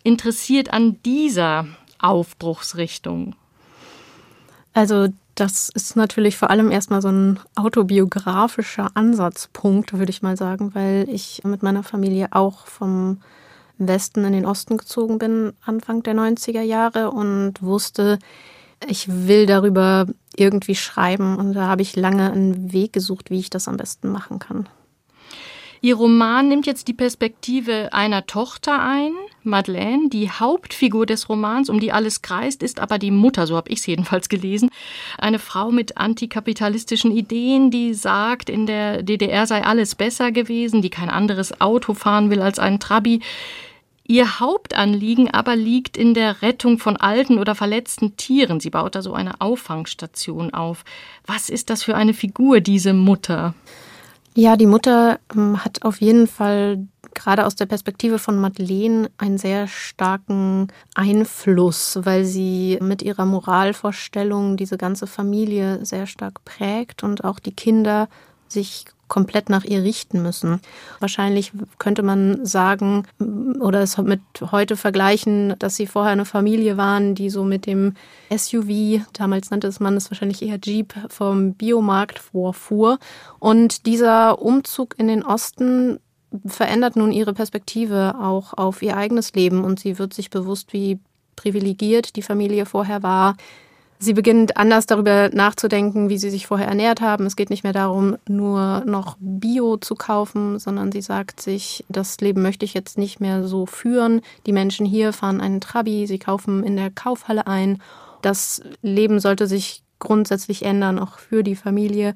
[0.03, 1.67] interessiert an dieser
[1.99, 3.35] Aufbruchsrichtung?
[4.73, 10.73] Also das ist natürlich vor allem erstmal so ein autobiografischer Ansatzpunkt, würde ich mal sagen,
[10.73, 13.21] weil ich mit meiner Familie auch vom
[13.77, 18.19] Westen in den Osten gezogen bin, Anfang der 90er Jahre und wusste,
[18.87, 21.37] ich will darüber irgendwie schreiben.
[21.37, 24.67] Und da habe ich lange einen Weg gesucht, wie ich das am besten machen kann.
[25.79, 29.11] Ihr Roman nimmt jetzt die Perspektive einer Tochter ein,
[29.43, 30.09] Madeleine.
[30.09, 33.79] Die Hauptfigur des Romans, um die alles kreist, ist aber die Mutter, so habe ich
[33.79, 34.69] es jedenfalls gelesen.
[35.19, 40.89] Eine Frau mit antikapitalistischen Ideen, die sagt, in der DDR sei alles besser gewesen, die
[40.89, 43.21] kein anderes Auto fahren will als ein Trabi.
[44.07, 48.61] Ihr Hauptanliegen aber liegt in der Rettung von alten oder verletzten Tieren.
[48.61, 50.85] Sie baut da so eine Auffangstation auf.
[51.25, 53.53] Was ist das für eine Figur, diese Mutter?
[54.33, 59.37] Ja, die Mutter ähm, hat auf jeden Fall gerade aus der Perspektive von Madeleine einen
[59.37, 67.23] sehr starken Einfluss, weil sie mit ihrer Moralvorstellung diese ganze Familie sehr stark prägt und
[67.23, 68.07] auch die Kinder
[68.47, 70.59] sich komplett nach ihr richten müssen.
[70.99, 73.05] Wahrscheinlich könnte man sagen
[73.59, 77.93] oder es mit heute vergleichen, dass sie vorher eine Familie waren, die so mit dem
[78.35, 82.99] SUV, damals nannte es man es wahrscheinlich eher Jeep, vom Biomarkt vorfuhr.
[83.39, 85.99] Und dieser Umzug in den Osten
[86.45, 90.99] verändert nun ihre Perspektive auch auf ihr eigenes Leben und sie wird sich bewusst, wie
[91.35, 93.37] privilegiert die Familie vorher war,
[93.99, 97.25] Sie beginnt anders darüber nachzudenken, wie sie sich vorher ernährt haben.
[97.25, 102.19] Es geht nicht mehr darum, nur noch Bio zu kaufen, sondern sie sagt sich, das
[102.19, 104.21] Leben möchte ich jetzt nicht mehr so führen.
[104.45, 107.81] Die Menschen hier fahren einen Trabi, sie kaufen in der Kaufhalle ein.
[108.21, 112.13] Das Leben sollte sich grundsätzlich ändern, auch für die Familie,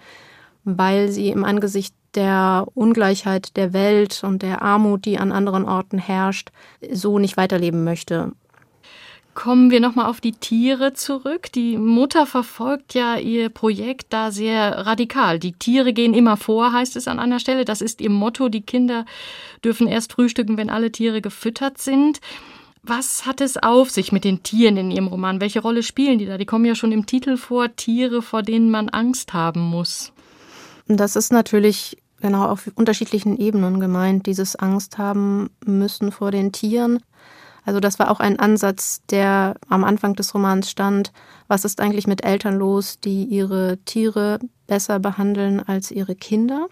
[0.64, 5.98] weil sie im Angesicht der Ungleichheit der Welt und der Armut, die an anderen Orten
[5.98, 6.52] herrscht,
[6.92, 8.34] so nicht weiterleben möchte.
[9.34, 11.52] Kommen wir nochmal auf die Tiere zurück.
[11.54, 15.40] Die Mutter verfolgt ja ihr Projekt da sehr radikal.
[15.40, 17.64] Die Tiere gehen immer vor, heißt es an einer Stelle.
[17.64, 18.50] Das ist ihr Motto.
[18.50, 19.06] Die Kinder
[19.64, 22.20] dürfen erst frühstücken, wenn alle Tiere gefüttert sind.
[22.84, 25.40] Was hat es auf sich mit den Tieren in Ihrem Roman?
[25.40, 26.38] Welche Rolle spielen die da?
[26.38, 30.12] Die kommen ja schon im Titel vor, Tiere, vor denen man Angst haben muss.
[30.88, 37.00] Das ist natürlich genau auf unterschiedlichen Ebenen gemeint, dieses Angst haben müssen vor den Tieren.
[37.64, 41.12] Also das war auch ein Ansatz, der am Anfang des Romans stand.
[41.48, 46.68] Was ist eigentlich mit Eltern los, die ihre Tiere besser behandeln als ihre Kinder?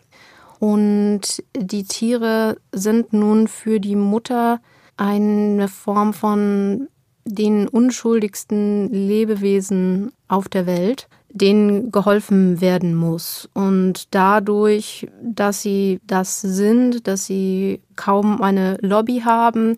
[0.59, 4.59] Und die Tiere sind nun für die Mutter
[4.97, 6.89] eine Form von
[7.23, 13.47] den unschuldigsten Lebewesen auf der Welt, denen geholfen werden muss.
[13.53, 19.77] Und dadurch, dass sie das sind, dass sie kaum eine Lobby haben,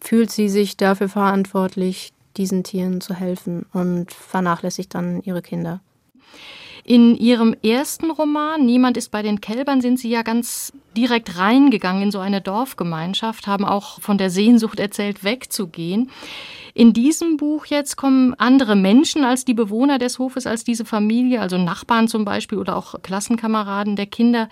[0.00, 5.80] fühlt sie sich dafür verantwortlich, diesen Tieren zu helfen und vernachlässigt dann ihre Kinder.
[6.84, 12.04] In Ihrem ersten Roman, Niemand ist bei den Kälbern, sind Sie ja ganz direkt reingegangen
[12.04, 16.10] in so eine Dorfgemeinschaft, haben auch von der Sehnsucht erzählt, wegzugehen.
[16.72, 21.40] In diesem Buch jetzt kommen andere Menschen als die Bewohner des Hofes, als diese Familie,
[21.40, 24.48] also Nachbarn zum Beispiel oder auch Klassenkameraden der Kinder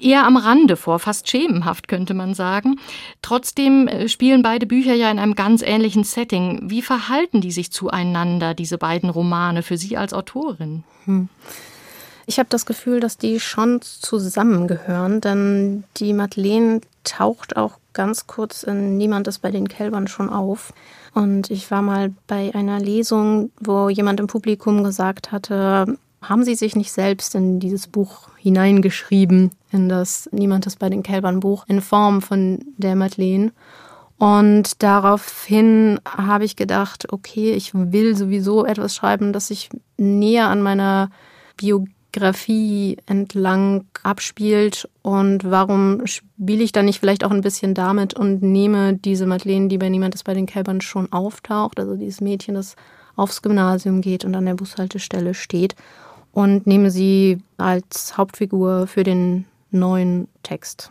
[0.00, 2.78] eher am Rande vor, fast schemenhaft könnte man sagen.
[3.22, 6.60] Trotzdem äh, spielen beide Bücher ja in einem ganz ähnlichen Setting.
[6.64, 10.84] Wie verhalten die sich zueinander, diese beiden Romane, für Sie als Autorin?
[11.04, 11.28] Hm.
[12.26, 18.64] Ich habe das Gefühl, dass die schon zusammengehören, denn die Madeleine taucht auch ganz kurz
[18.64, 20.74] in Niemand ist bei den Kälbern schon auf.
[21.14, 26.54] Und ich war mal bei einer Lesung, wo jemand im Publikum gesagt hatte, haben Sie
[26.54, 29.50] sich nicht selbst in dieses Buch hineingeschrieben?
[29.70, 33.52] In das Niemand ist bei den Kälbern Buch in Form von der Madeleine.
[34.18, 40.60] Und daraufhin habe ich gedacht, okay, ich will sowieso etwas schreiben, das sich näher an
[40.60, 41.10] meiner
[41.56, 44.88] Biografie entlang abspielt.
[45.02, 49.68] Und warum spiele ich dann nicht vielleicht auch ein bisschen damit und nehme diese Madeleine,
[49.68, 52.74] die bei Niemand ist bei den Kälbern schon auftaucht, also dieses Mädchen, das
[53.14, 55.76] aufs Gymnasium geht und an der Bushaltestelle steht,
[56.32, 60.90] und nehme sie als Hauptfigur für den neuen Text.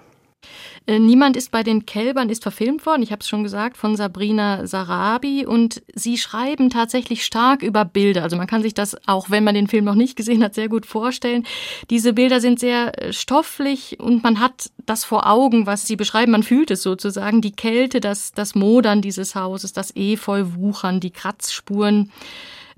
[0.85, 3.95] Äh, Niemand ist bei den Kälbern ist verfilmt worden, ich habe es schon gesagt, von
[3.95, 8.23] Sabrina Sarabi und sie schreiben tatsächlich stark über Bilder.
[8.23, 10.69] Also man kann sich das, auch wenn man den Film noch nicht gesehen hat, sehr
[10.69, 11.45] gut vorstellen.
[11.89, 16.31] Diese Bilder sind sehr äh, stofflich und man hat das vor Augen, was sie beschreiben.
[16.31, 22.11] Man fühlt es sozusagen, die Kälte, das, das Modern dieses Hauses, das Efeu-Wuchern, die Kratzspuren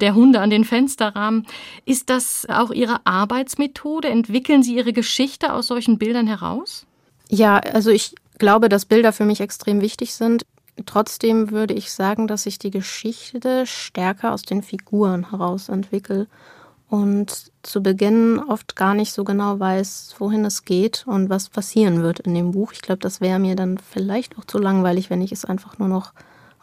[0.01, 1.45] der Hunde an den Fensterrahmen.
[1.85, 4.09] Ist das auch Ihre Arbeitsmethode?
[4.09, 6.85] Entwickeln Sie Ihre Geschichte aus solchen Bildern heraus?
[7.29, 10.43] Ja, also ich glaube, dass Bilder für mich extrem wichtig sind.
[10.85, 16.27] Trotzdem würde ich sagen, dass ich die Geschichte stärker aus den Figuren heraus entwickle
[16.89, 22.01] und zu Beginn oft gar nicht so genau weiß, wohin es geht und was passieren
[22.01, 22.71] wird in dem Buch.
[22.73, 25.87] Ich glaube, das wäre mir dann vielleicht auch zu langweilig, wenn ich es einfach nur
[25.87, 26.13] noch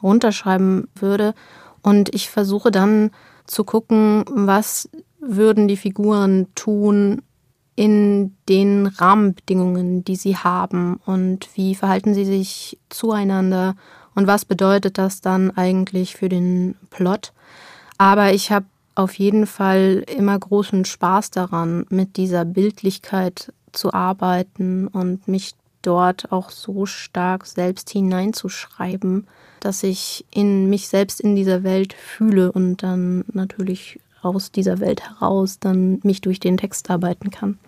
[0.02, 1.34] runterschreiben würde.
[1.82, 3.12] Und ich versuche dann
[3.46, 4.88] zu gucken, was
[5.20, 7.22] würden die Figuren tun,
[7.76, 13.76] in den Rahmenbedingungen, die sie haben und wie verhalten sie sich zueinander
[14.14, 17.34] und was bedeutet das dann eigentlich für den Plot.
[17.98, 24.88] Aber ich habe auf jeden Fall immer großen Spaß daran, mit dieser Bildlichkeit zu arbeiten
[24.88, 25.52] und mich
[25.86, 29.26] dort auch so stark selbst hineinzuschreiben,
[29.60, 35.02] dass ich in mich selbst in dieser Welt fühle und dann natürlich aus dieser Welt
[35.02, 37.58] heraus dann mich durch den Text arbeiten kann.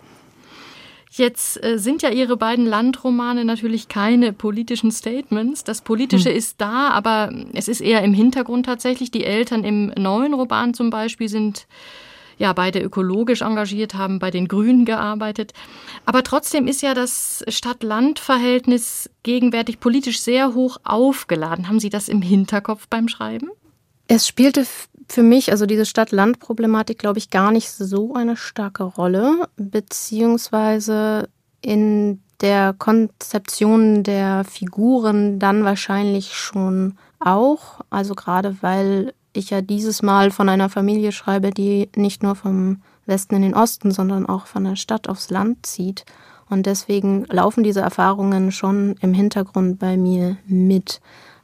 [1.11, 5.65] Jetzt äh, sind ja Ihre beiden Landromane natürlich keine politischen Statements.
[5.65, 6.37] Das Politische hm.
[6.37, 9.11] ist da, aber es ist eher im Hintergrund tatsächlich.
[9.11, 11.67] Die Eltern im neuen Roman zum Beispiel sind
[12.39, 15.53] ja beide ökologisch engagiert, haben bei den Grünen gearbeitet.
[16.07, 21.69] Aber trotzdem ist ja das Stadt-Land-Verhältnis gegenwärtig politisch sehr hoch aufgeladen.
[21.69, 23.51] Haben Sie das im Hinterkopf beim Schreiben?
[24.07, 24.67] Es spielte
[25.11, 31.29] für mich, also diese Stadt-Land-Problematik, glaube ich, gar nicht so eine starke Rolle, beziehungsweise
[31.61, 37.81] in der Konzeption der Figuren dann wahrscheinlich schon auch.
[37.91, 42.83] Also gerade weil ich ja dieses Mal von einer Familie schreibe, die nicht nur vom
[43.07, 46.05] Westen in den Osten, sondern auch von der Stadt aufs Land zieht.
[46.49, 51.01] Und deswegen laufen diese Erfahrungen schon im Hintergrund bei mir mit.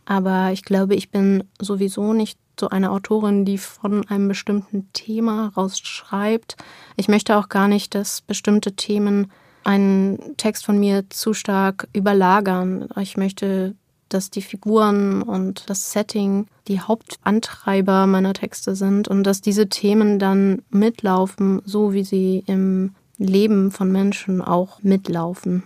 [0.06, 5.52] Aber ich glaube, ich bin sowieso nicht so eine Autorin, die von einem bestimmten Thema
[5.56, 6.56] raus schreibt.
[6.96, 9.30] Ich möchte auch gar nicht, dass bestimmte Themen
[9.64, 12.88] einen Text von mir zu stark überlagern.
[13.00, 13.74] Ich möchte,
[14.08, 20.18] dass die Figuren und das Setting die Hauptantreiber meiner Texte sind und dass diese Themen
[20.18, 25.62] dann mitlaufen, so wie sie im Leben von Menschen auch mitlaufen.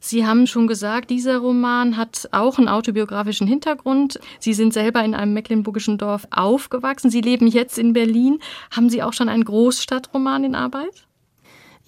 [0.00, 4.20] Sie haben schon gesagt, dieser Roman hat auch einen autobiografischen Hintergrund.
[4.38, 7.10] Sie sind selber in einem mecklenburgischen Dorf aufgewachsen.
[7.10, 8.38] Sie leben jetzt in Berlin.
[8.70, 11.07] Haben Sie auch schon einen Großstadtroman in Arbeit?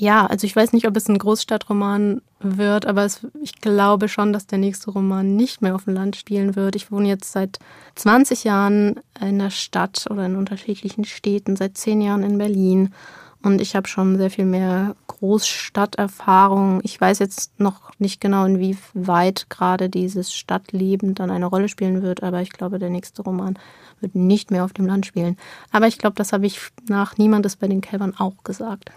[0.01, 4.33] Ja, also ich weiß nicht, ob es ein Großstadtroman wird, aber es, ich glaube schon,
[4.33, 6.75] dass der nächste Roman nicht mehr auf dem Land spielen wird.
[6.75, 7.59] Ich wohne jetzt seit
[7.97, 12.95] 20 Jahren in der Stadt oder in unterschiedlichen Städten, seit 10 Jahren in Berlin
[13.43, 16.81] und ich habe schon sehr viel mehr Großstadterfahrung.
[16.83, 22.23] Ich weiß jetzt noch nicht genau, inwieweit gerade dieses Stadtleben dann eine Rolle spielen wird,
[22.23, 23.59] aber ich glaube, der nächste Roman
[24.01, 25.37] wird nicht mehr auf dem Land spielen.
[25.73, 28.93] Aber ich glaube, das habe ich nach Niemandes bei den Kälbern auch gesagt.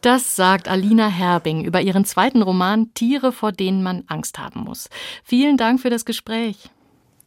[0.00, 4.90] Das sagt Alina Herbing über ihren zweiten Roman Tiere, vor denen man Angst haben muss.
[5.22, 6.70] Vielen Dank für das Gespräch.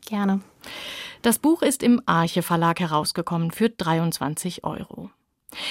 [0.06, 0.42] Gerne.
[1.22, 5.10] Das Buch ist im Arche Verlag herausgekommen für 23 Euro.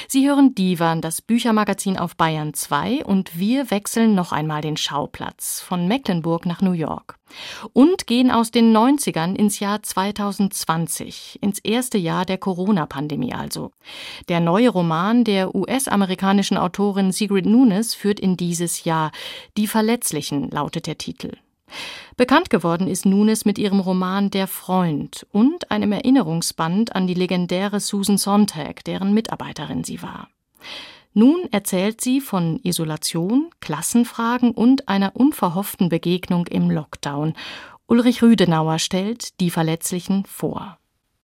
[0.08, 5.60] Sie hören Divan, das Büchermagazin auf Bayern 2 und wir wechseln noch einmal den Schauplatz
[5.60, 7.18] von Mecklenburg nach New York
[7.72, 13.72] und gehen aus den 90ern ins Jahr 2020, ins erste Jahr der Corona-Pandemie also.
[14.28, 19.10] Der neue Roman der US-amerikanischen Autorin Sigrid Nunes führt in dieses Jahr.
[19.56, 21.32] Die Verletzlichen lautet der Titel.
[22.16, 27.78] Bekannt geworden ist Nunes mit ihrem Roman Der Freund und einem Erinnerungsband an die legendäre
[27.78, 30.28] Susan Sontag, deren Mitarbeiterin sie war.
[31.12, 37.34] Nun erzählt sie von Isolation, Klassenfragen und einer unverhofften Begegnung im Lockdown.
[37.86, 40.78] Ulrich Rüdenauer stellt die Verletzlichen vor.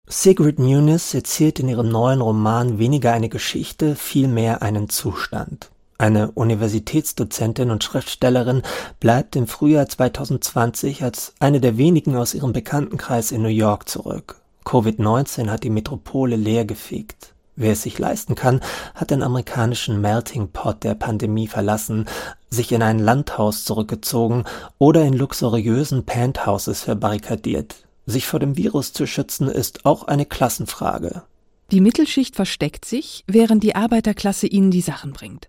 [0.06, 5.70] Sigrid Nunes erzählt in ihrem neuen Roman weniger eine Geschichte, vielmehr einen Zustand.
[6.00, 8.62] Eine Universitätsdozentin und Schriftstellerin
[9.00, 14.40] bleibt im Frühjahr 2020 als eine der wenigen aus ihrem Bekanntenkreis in New York zurück.
[14.64, 17.34] Covid-19 hat die Metropole leergefegt.
[17.56, 18.60] Wer es sich leisten kann,
[18.94, 22.04] hat den amerikanischen Melting Pot der Pandemie verlassen,
[22.48, 24.44] sich in ein Landhaus zurückgezogen
[24.78, 27.74] oder in luxuriösen Penthouses verbarrikadiert.
[28.06, 31.22] Sich vor dem Virus zu schützen, ist auch eine Klassenfrage.
[31.72, 35.48] Die Mittelschicht versteckt sich, während die Arbeiterklasse ihnen die Sachen bringt.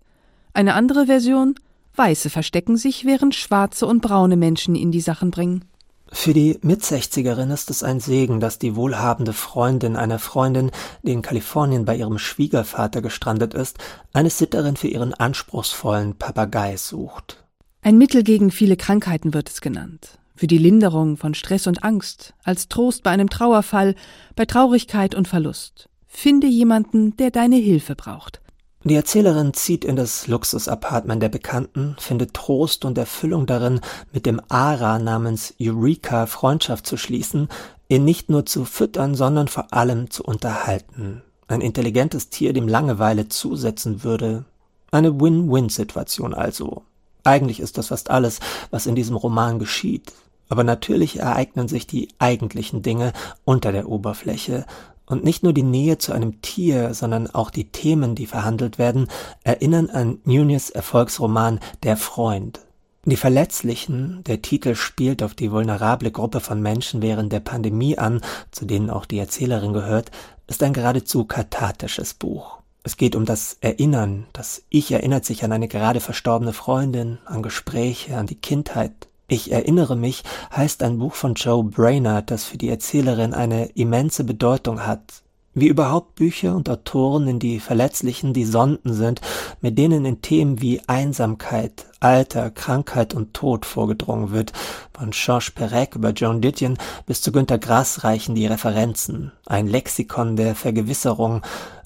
[0.53, 1.55] Eine andere Version
[1.95, 5.65] Weiße verstecken sich, während schwarze und braune Menschen ihnen die Sachen bringen.
[6.11, 10.71] Für die Mitsechzigerin ist es ein Segen, dass die wohlhabende Freundin einer Freundin,
[11.03, 13.77] die in Kalifornien bei ihrem Schwiegervater gestrandet ist,
[14.11, 17.43] eine Sitterin für ihren anspruchsvollen Papagei sucht.
[17.81, 20.17] Ein Mittel gegen viele Krankheiten wird es genannt.
[20.35, 23.93] Für die Linderung von Stress und Angst, als Trost bei einem Trauerfall,
[24.35, 25.89] bei Traurigkeit und Verlust.
[26.07, 28.41] Finde jemanden, der deine Hilfe braucht.
[28.89, 33.81] Die Erzählerin zieht in das Luxusapartment der Bekannten, findet Trost und Erfüllung darin,
[34.11, 37.49] mit dem Ara namens Eureka Freundschaft zu schließen,
[37.87, 41.21] ihn nicht nur zu füttern, sondern vor allem zu unterhalten.
[41.47, 44.45] Ein intelligentes Tier, dem Langeweile zusetzen würde.
[44.89, 46.81] Eine Win-Win-Situation also.
[47.23, 48.39] Eigentlich ist das fast alles,
[48.71, 50.13] was in diesem Roman geschieht.
[50.51, 53.13] Aber natürlich ereignen sich die eigentlichen Dinge
[53.45, 54.65] unter der Oberfläche,
[55.09, 59.07] und nicht nur die Nähe zu einem Tier, sondern auch die Themen, die verhandelt werden,
[59.43, 62.61] erinnern an Nunes Erfolgsroman Der Freund.
[63.05, 68.21] Die Verletzlichen, der Titel spielt auf die vulnerable Gruppe von Menschen während der Pandemie an,
[68.51, 70.11] zu denen auch die Erzählerin gehört,
[70.47, 72.59] ist ein geradezu kathartisches Buch.
[72.83, 77.41] Es geht um das Erinnern, das Ich erinnert sich an eine gerade verstorbene Freundin, an
[77.41, 80.23] Gespräche, an die Kindheit, ich erinnere mich
[80.55, 85.23] heißt ein Buch von Joe Brainerd, das für die Erzählerin eine immense Bedeutung hat.
[85.53, 89.21] Wie überhaupt Bücher und Autoren in die Verletzlichen die Sonden sind,
[89.61, 94.53] mit denen in Themen wie Einsamkeit, Alter, Krankheit und Tod vorgedrungen wird.
[94.93, 100.35] Von Georges Perec über Joan Didion bis zu Günter Grass reichen die Referenzen, ein Lexikon
[100.35, 101.41] der Vergewisserung,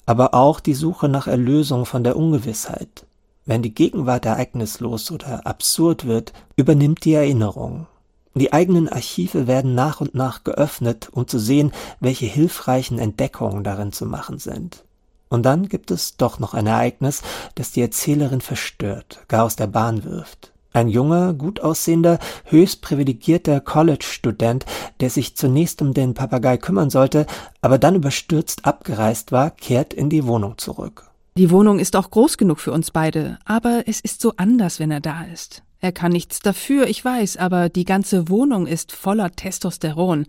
[0.06, 3.06] aber auch die Suche nach Erlösung von der Ungewissheit.
[3.46, 7.86] Wenn die Gegenwart ereignislos oder absurd wird, übernimmt die Erinnerung.
[8.34, 13.92] Die eigenen Archive werden nach und nach geöffnet, um zu sehen, welche hilfreichen Entdeckungen darin
[13.92, 14.84] zu machen sind.
[15.28, 17.22] Und dann gibt es doch noch ein Ereignis,
[17.54, 20.52] das die Erzählerin verstört, gar aus der Bahn wirft.
[20.72, 24.66] Ein junger, gut aussehender, höchst privilegierter College-Student,
[24.98, 27.26] der sich zunächst um den Papagei kümmern sollte,
[27.60, 31.13] aber dann überstürzt abgereist war, kehrt in die Wohnung zurück.
[31.36, 34.92] Die Wohnung ist auch groß genug für uns beide, aber es ist so anders, wenn
[34.92, 35.64] er da ist.
[35.80, 40.26] Er kann nichts dafür, ich weiß, aber die ganze Wohnung ist voller Testosteron.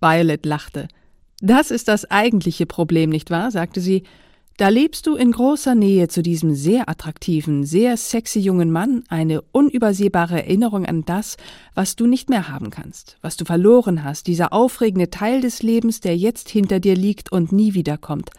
[0.00, 0.86] Violet lachte.
[1.40, 3.50] Das ist das eigentliche Problem, nicht wahr?
[3.50, 4.04] sagte sie.
[4.58, 9.42] Da lebst du in großer Nähe zu diesem sehr attraktiven, sehr sexy jungen Mann, eine
[9.42, 11.36] unübersehbare Erinnerung an das,
[11.74, 15.98] was du nicht mehr haben kannst, was du verloren hast, dieser aufregende Teil des Lebens,
[16.00, 18.30] der jetzt hinter dir liegt und nie wiederkommt.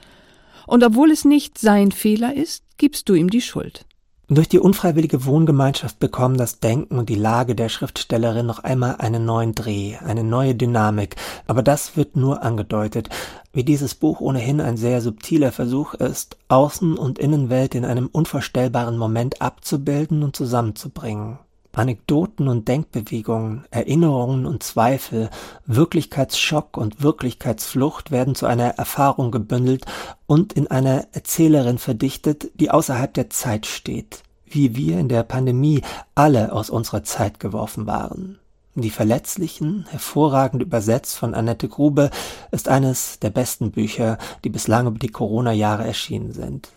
[0.69, 3.87] Und obwohl es nicht sein Fehler ist, gibst du ihm die Schuld.
[4.27, 9.25] Durch die unfreiwillige Wohngemeinschaft bekommen das Denken und die Lage der Schriftstellerin noch einmal einen
[9.25, 11.15] neuen Dreh, eine neue Dynamik,
[11.47, 13.09] aber das wird nur angedeutet,
[13.51, 18.95] wie dieses Buch ohnehin ein sehr subtiler Versuch ist, Außen- und Innenwelt in einem unvorstellbaren
[18.95, 21.39] Moment abzubilden und zusammenzubringen.
[21.73, 25.29] Anekdoten und Denkbewegungen, Erinnerungen und Zweifel,
[25.65, 29.85] Wirklichkeitsschock und Wirklichkeitsflucht werden zu einer Erfahrung gebündelt
[30.25, 35.81] und in einer Erzählerin verdichtet, die außerhalb der Zeit steht, wie wir in der Pandemie
[36.15, 38.39] alle aus unserer Zeit geworfen waren.
[38.75, 42.11] Die Verletzlichen, hervorragend übersetzt von Annette Grube,
[42.51, 46.69] ist eines der besten Bücher, die bislang über die Corona-Jahre erschienen sind.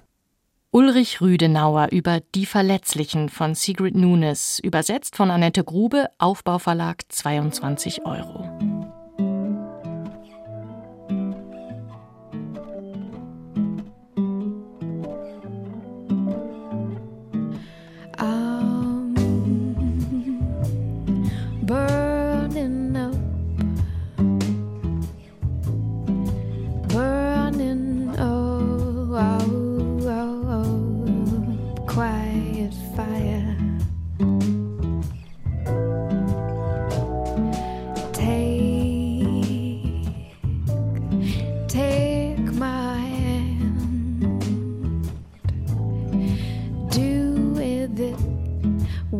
[0.74, 8.81] Ulrich Rüdenauer über Die Verletzlichen von Sigrid Nunes, übersetzt von Annette Grube, Aufbauverlag 22 Euro.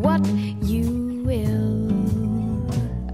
[0.03, 0.25] what
[0.61, 1.89] you will.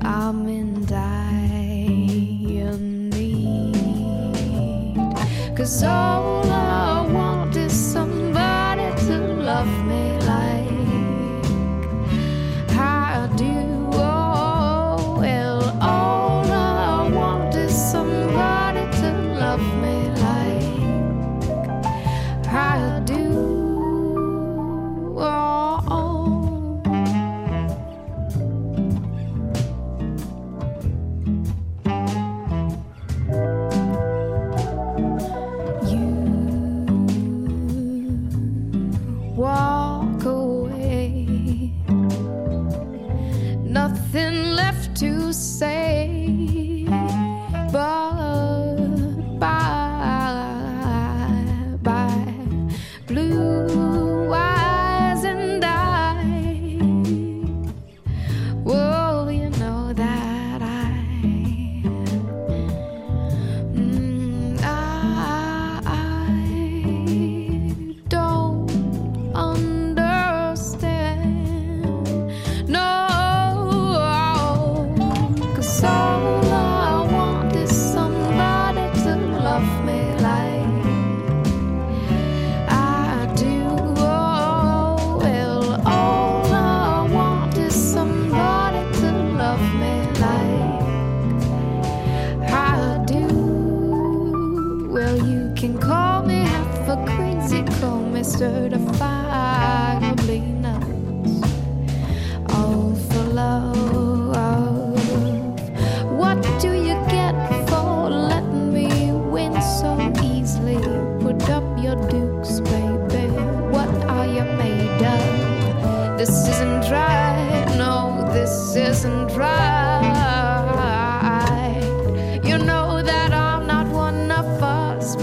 [0.01, 3.75] I'm in dire need.
[5.55, 6.18] Cause all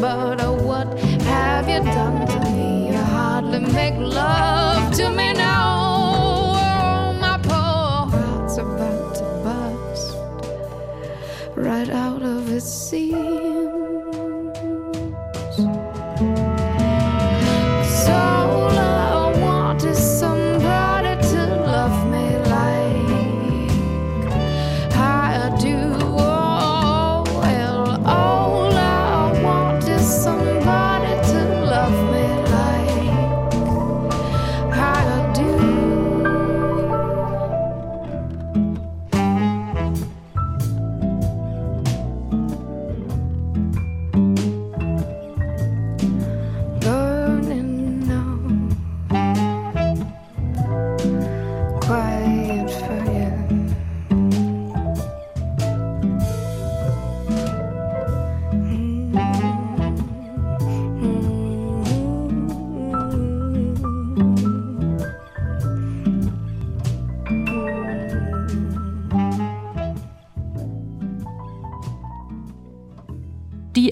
[0.07, 0.56] but oh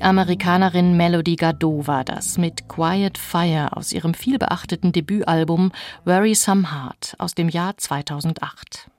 [0.05, 5.73] Amerikanerin Melody Gardot war das mit Quiet Fire aus ihrem vielbeachteten Debütalbum
[6.05, 8.91] Worrisome Heart aus dem Jahr 2008.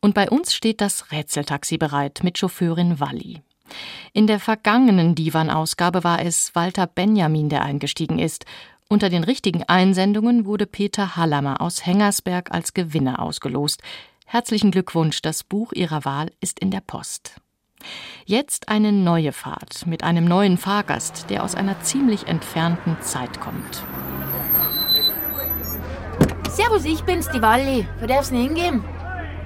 [0.00, 3.42] Und bei uns steht das Rätseltaxi bereit mit Chauffeurin Walli.
[4.14, 8.46] In der vergangenen Divan-Ausgabe war es Walter Benjamin, der eingestiegen ist.
[8.88, 13.82] Unter den richtigen Einsendungen wurde Peter Hallammer aus Hengersberg als Gewinner ausgelost.
[14.24, 17.42] Herzlichen Glückwunsch, das Buch Ihrer Wahl ist in der Post.
[18.24, 23.82] Jetzt eine neue Fahrt mit einem neuen Fahrgast, der aus einer ziemlich entfernten Zeit kommt.
[26.50, 27.86] Servus, ich bin's, die Walli.
[28.00, 28.84] Wo darf's denn hingehen?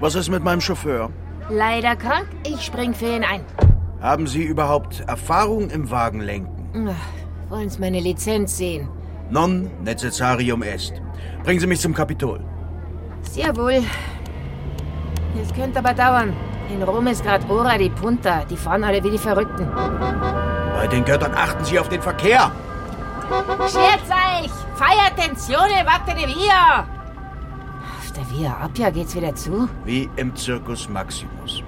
[0.00, 1.10] Was ist mit meinem Chauffeur?
[1.50, 3.44] Leider krank, ich spring für ihn ein.
[4.00, 6.88] Haben Sie überhaupt Erfahrung im Wagenlenken?
[6.88, 8.88] Ach, Wollen Sie meine Lizenz sehen?
[9.30, 10.94] Non necessarium est.
[11.44, 12.40] Bringen Sie mich zum Kapitol.
[13.22, 13.82] Sehr wohl.
[15.38, 16.32] Das könnte aber dauern.
[16.72, 18.44] In Rom ist gerade Ora die Punta.
[18.46, 19.68] Die fahren alle wie die Verrückten.
[19.70, 22.50] Bei den Göttern achten Sie auf den Verkehr.
[23.58, 24.50] Scherz euch!
[24.74, 26.86] Feier attenzione, warte de via!
[27.98, 29.68] Auf der Via Appia geht's wieder zu.
[29.84, 31.62] Wie im Circus Maximus.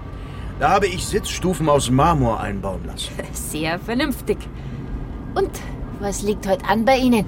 [0.58, 3.12] Da habe ich Sitzstufen aus Marmor einbauen lassen.
[3.32, 4.38] Sehr vernünftig.
[5.34, 5.50] Und
[6.00, 7.26] was liegt heute an bei Ihnen?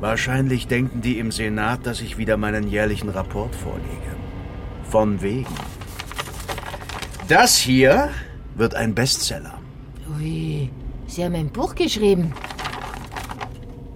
[0.00, 4.16] Wahrscheinlich denken die im Senat, dass ich wieder meinen jährlichen Rapport vorlege.
[4.90, 5.46] Von wegen.
[7.28, 8.10] Das hier
[8.54, 9.54] wird ein Bestseller.
[10.18, 10.68] Ui,
[11.06, 12.34] Sie haben ein Buch geschrieben.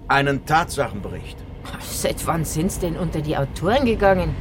[0.09, 1.37] Einen Tatsachenbericht.
[1.81, 4.35] Seit wann sind's denn unter die Autoren gegangen?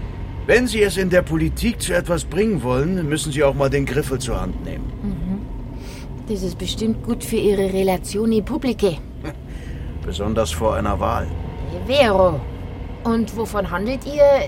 [0.46, 3.86] Wenn Sie es in der Politik zu etwas bringen wollen, müssen Sie auch mal den
[3.86, 4.86] Griffel zur Hand nehmen.
[5.04, 5.42] Mhm.
[6.30, 9.00] Das ist bestimmt gut für Ihre Relationi Publicae.
[10.06, 11.28] Besonders vor einer Wahl.
[11.86, 12.40] Vero.
[13.04, 14.48] Und wovon handelt Ihr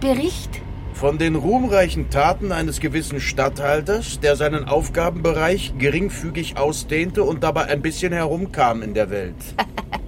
[0.00, 0.62] Bericht?
[0.94, 7.82] Von den ruhmreichen Taten eines gewissen Statthalters, der seinen Aufgabenbereich geringfügig ausdehnte und dabei ein
[7.82, 9.34] bisschen herumkam in der Welt.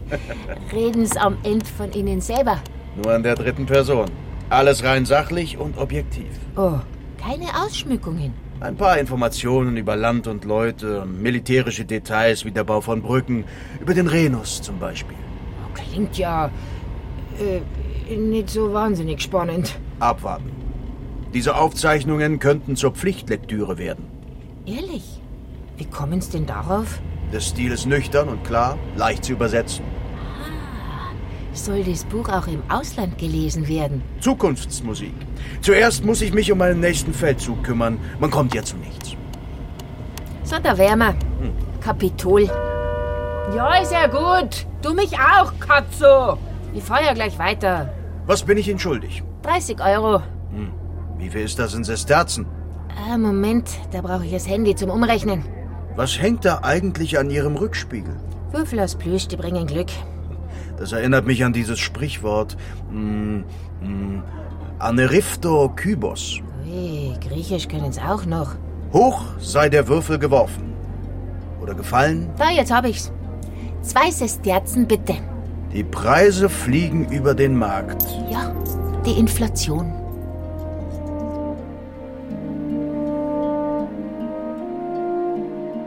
[0.72, 2.58] Reden's am Ende von Ihnen selber.
[3.02, 4.08] Nur in der dritten Person.
[4.50, 6.28] Alles rein sachlich und objektiv.
[6.56, 6.78] Oh,
[7.20, 8.32] keine Ausschmückungen.
[8.60, 13.44] Ein paar Informationen über Land und Leute, militärische Details wie der Bau von Brücken,
[13.80, 15.16] über den Renus zum Beispiel.
[15.74, 16.50] Klingt ja
[17.40, 19.76] Äh, nicht so wahnsinnig spannend.
[19.98, 20.50] Abwarten.
[21.34, 24.04] Diese Aufzeichnungen könnten zur Pflichtlektüre werden.
[24.66, 25.20] Ehrlich?
[25.76, 27.00] Wie kommen Sie denn darauf?
[27.32, 29.84] Der Stil ist nüchtern und klar, leicht zu übersetzen.
[31.52, 34.02] Soll das Buch auch im Ausland gelesen werden?
[34.20, 35.14] Zukunftsmusik.
[35.60, 37.98] Zuerst muss ich mich um meinen nächsten Feldzug kümmern.
[38.20, 39.16] Man kommt ja zu nichts.
[40.44, 41.16] So, da wir.
[41.80, 42.44] Kapitol.
[43.54, 44.66] Ja, ist ja gut.
[44.82, 46.38] Du mich auch, Katzo.
[46.72, 47.92] Ich fahr ja gleich weiter.
[48.26, 49.22] Was bin ich Ihnen schuldig?
[49.42, 50.22] 30 Euro.
[51.18, 52.46] Wie viel ist das in Sesterzen?
[52.96, 55.44] Ah, Moment, da brauche ich das Handy zum Umrechnen.
[55.96, 58.16] Was hängt da eigentlich an Ihrem Rückspiegel?
[58.50, 59.88] Würfel aus Plüsch, die bringen Glück.
[60.76, 62.56] Das erinnert mich an dieses Sprichwort.
[62.90, 63.40] Mm,
[63.80, 64.22] mm,
[64.78, 66.40] Anerifto Kybos.
[66.66, 68.54] Ui, Griechisch können sie auch noch.
[68.92, 70.72] Hoch sei der Würfel geworfen.
[71.60, 72.30] Oder gefallen.
[72.38, 73.12] Da, jetzt hab ich's.
[73.82, 75.14] Zwei Sesterzen bitte.
[75.72, 78.04] Die Preise fliegen über den Markt.
[78.30, 78.54] Ja,
[79.04, 79.92] die Inflation.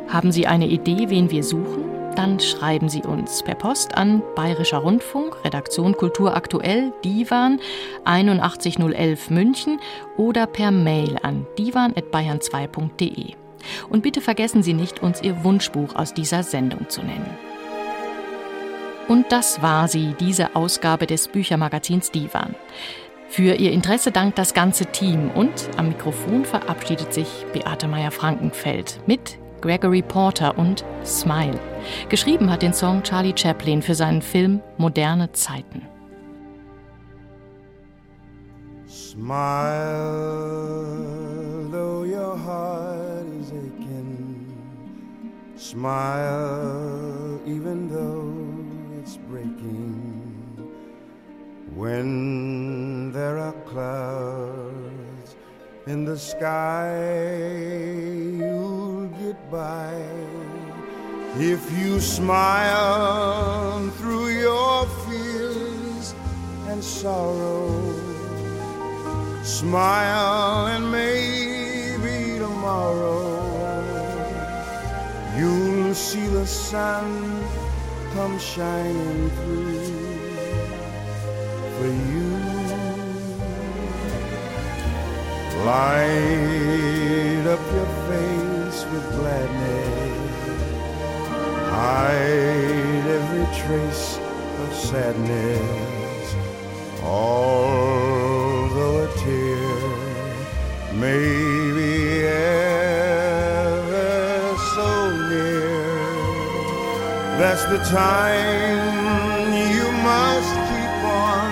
[0.09, 1.83] Haben Sie eine Idee, wen wir suchen?
[2.15, 7.59] Dann schreiben Sie uns per Post an Bayerischer Rundfunk, Redaktion Kultur aktuell, Divan
[8.05, 9.79] 81011 München
[10.15, 13.33] oder per Mail an divan.bayern2.de.
[13.89, 17.29] Und bitte vergessen Sie nicht, uns Ihr Wunschbuch aus dieser Sendung zu nennen.
[19.07, 22.55] Und das war sie, diese Ausgabe des Büchermagazins Divan.
[23.29, 29.37] Für Ihr Interesse dankt das ganze Team und am Mikrofon verabschiedet sich Beate Meyer-Frankenfeld mit
[29.67, 31.59] Gregory Porter und Smile.
[32.07, 35.81] Geschrieben hat den Song Charlie Chaplin für seinen Film Moderne Zeiten.
[38.87, 39.35] Smile,
[41.69, 44.47] though your heart is aching.
[45.57, 48.31] Smile, even though
[49.01, 50.01] it's breaking.
[51.75, 55.35] When there are clouds
[55.87, 57.67] in the sky,
[59.51, 59.93] by.
[61.39, 66.15] If you smile through your fears
[66.67, 68.07] and sorrow.
[69.43, 73.37] Smile and maybe tomorrow
[75.37, 77.43] you'll see the sun
[78.13, 79.87] come shining through
[81.77, 82.29] for you.
[85.65, 88.46] Light up your face
[88.85, 90.61] with gladness,
[91.69, 94.19] hide every trace
[94.61, 96.35] of sadness.
[97.03, 98.25] Although
[99.05, 99.81] a tear
[100.93, 101.27] may
[101.77, 101.93] be
[103.37, 103.95] ever
[104.75, 104.89] so
[105.29, 105.79] near,
[107.39, 111.49] that's the time you must keep on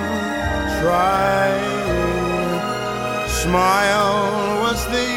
[0.81, 1.73] trying.
[3.27, 5.14] Smile, what's the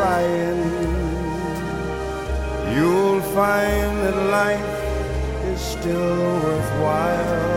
[0.00, 0.62] crying?
[2.74, 4.74] You'll find that life
[5.52, 7.49] is still worthwhile.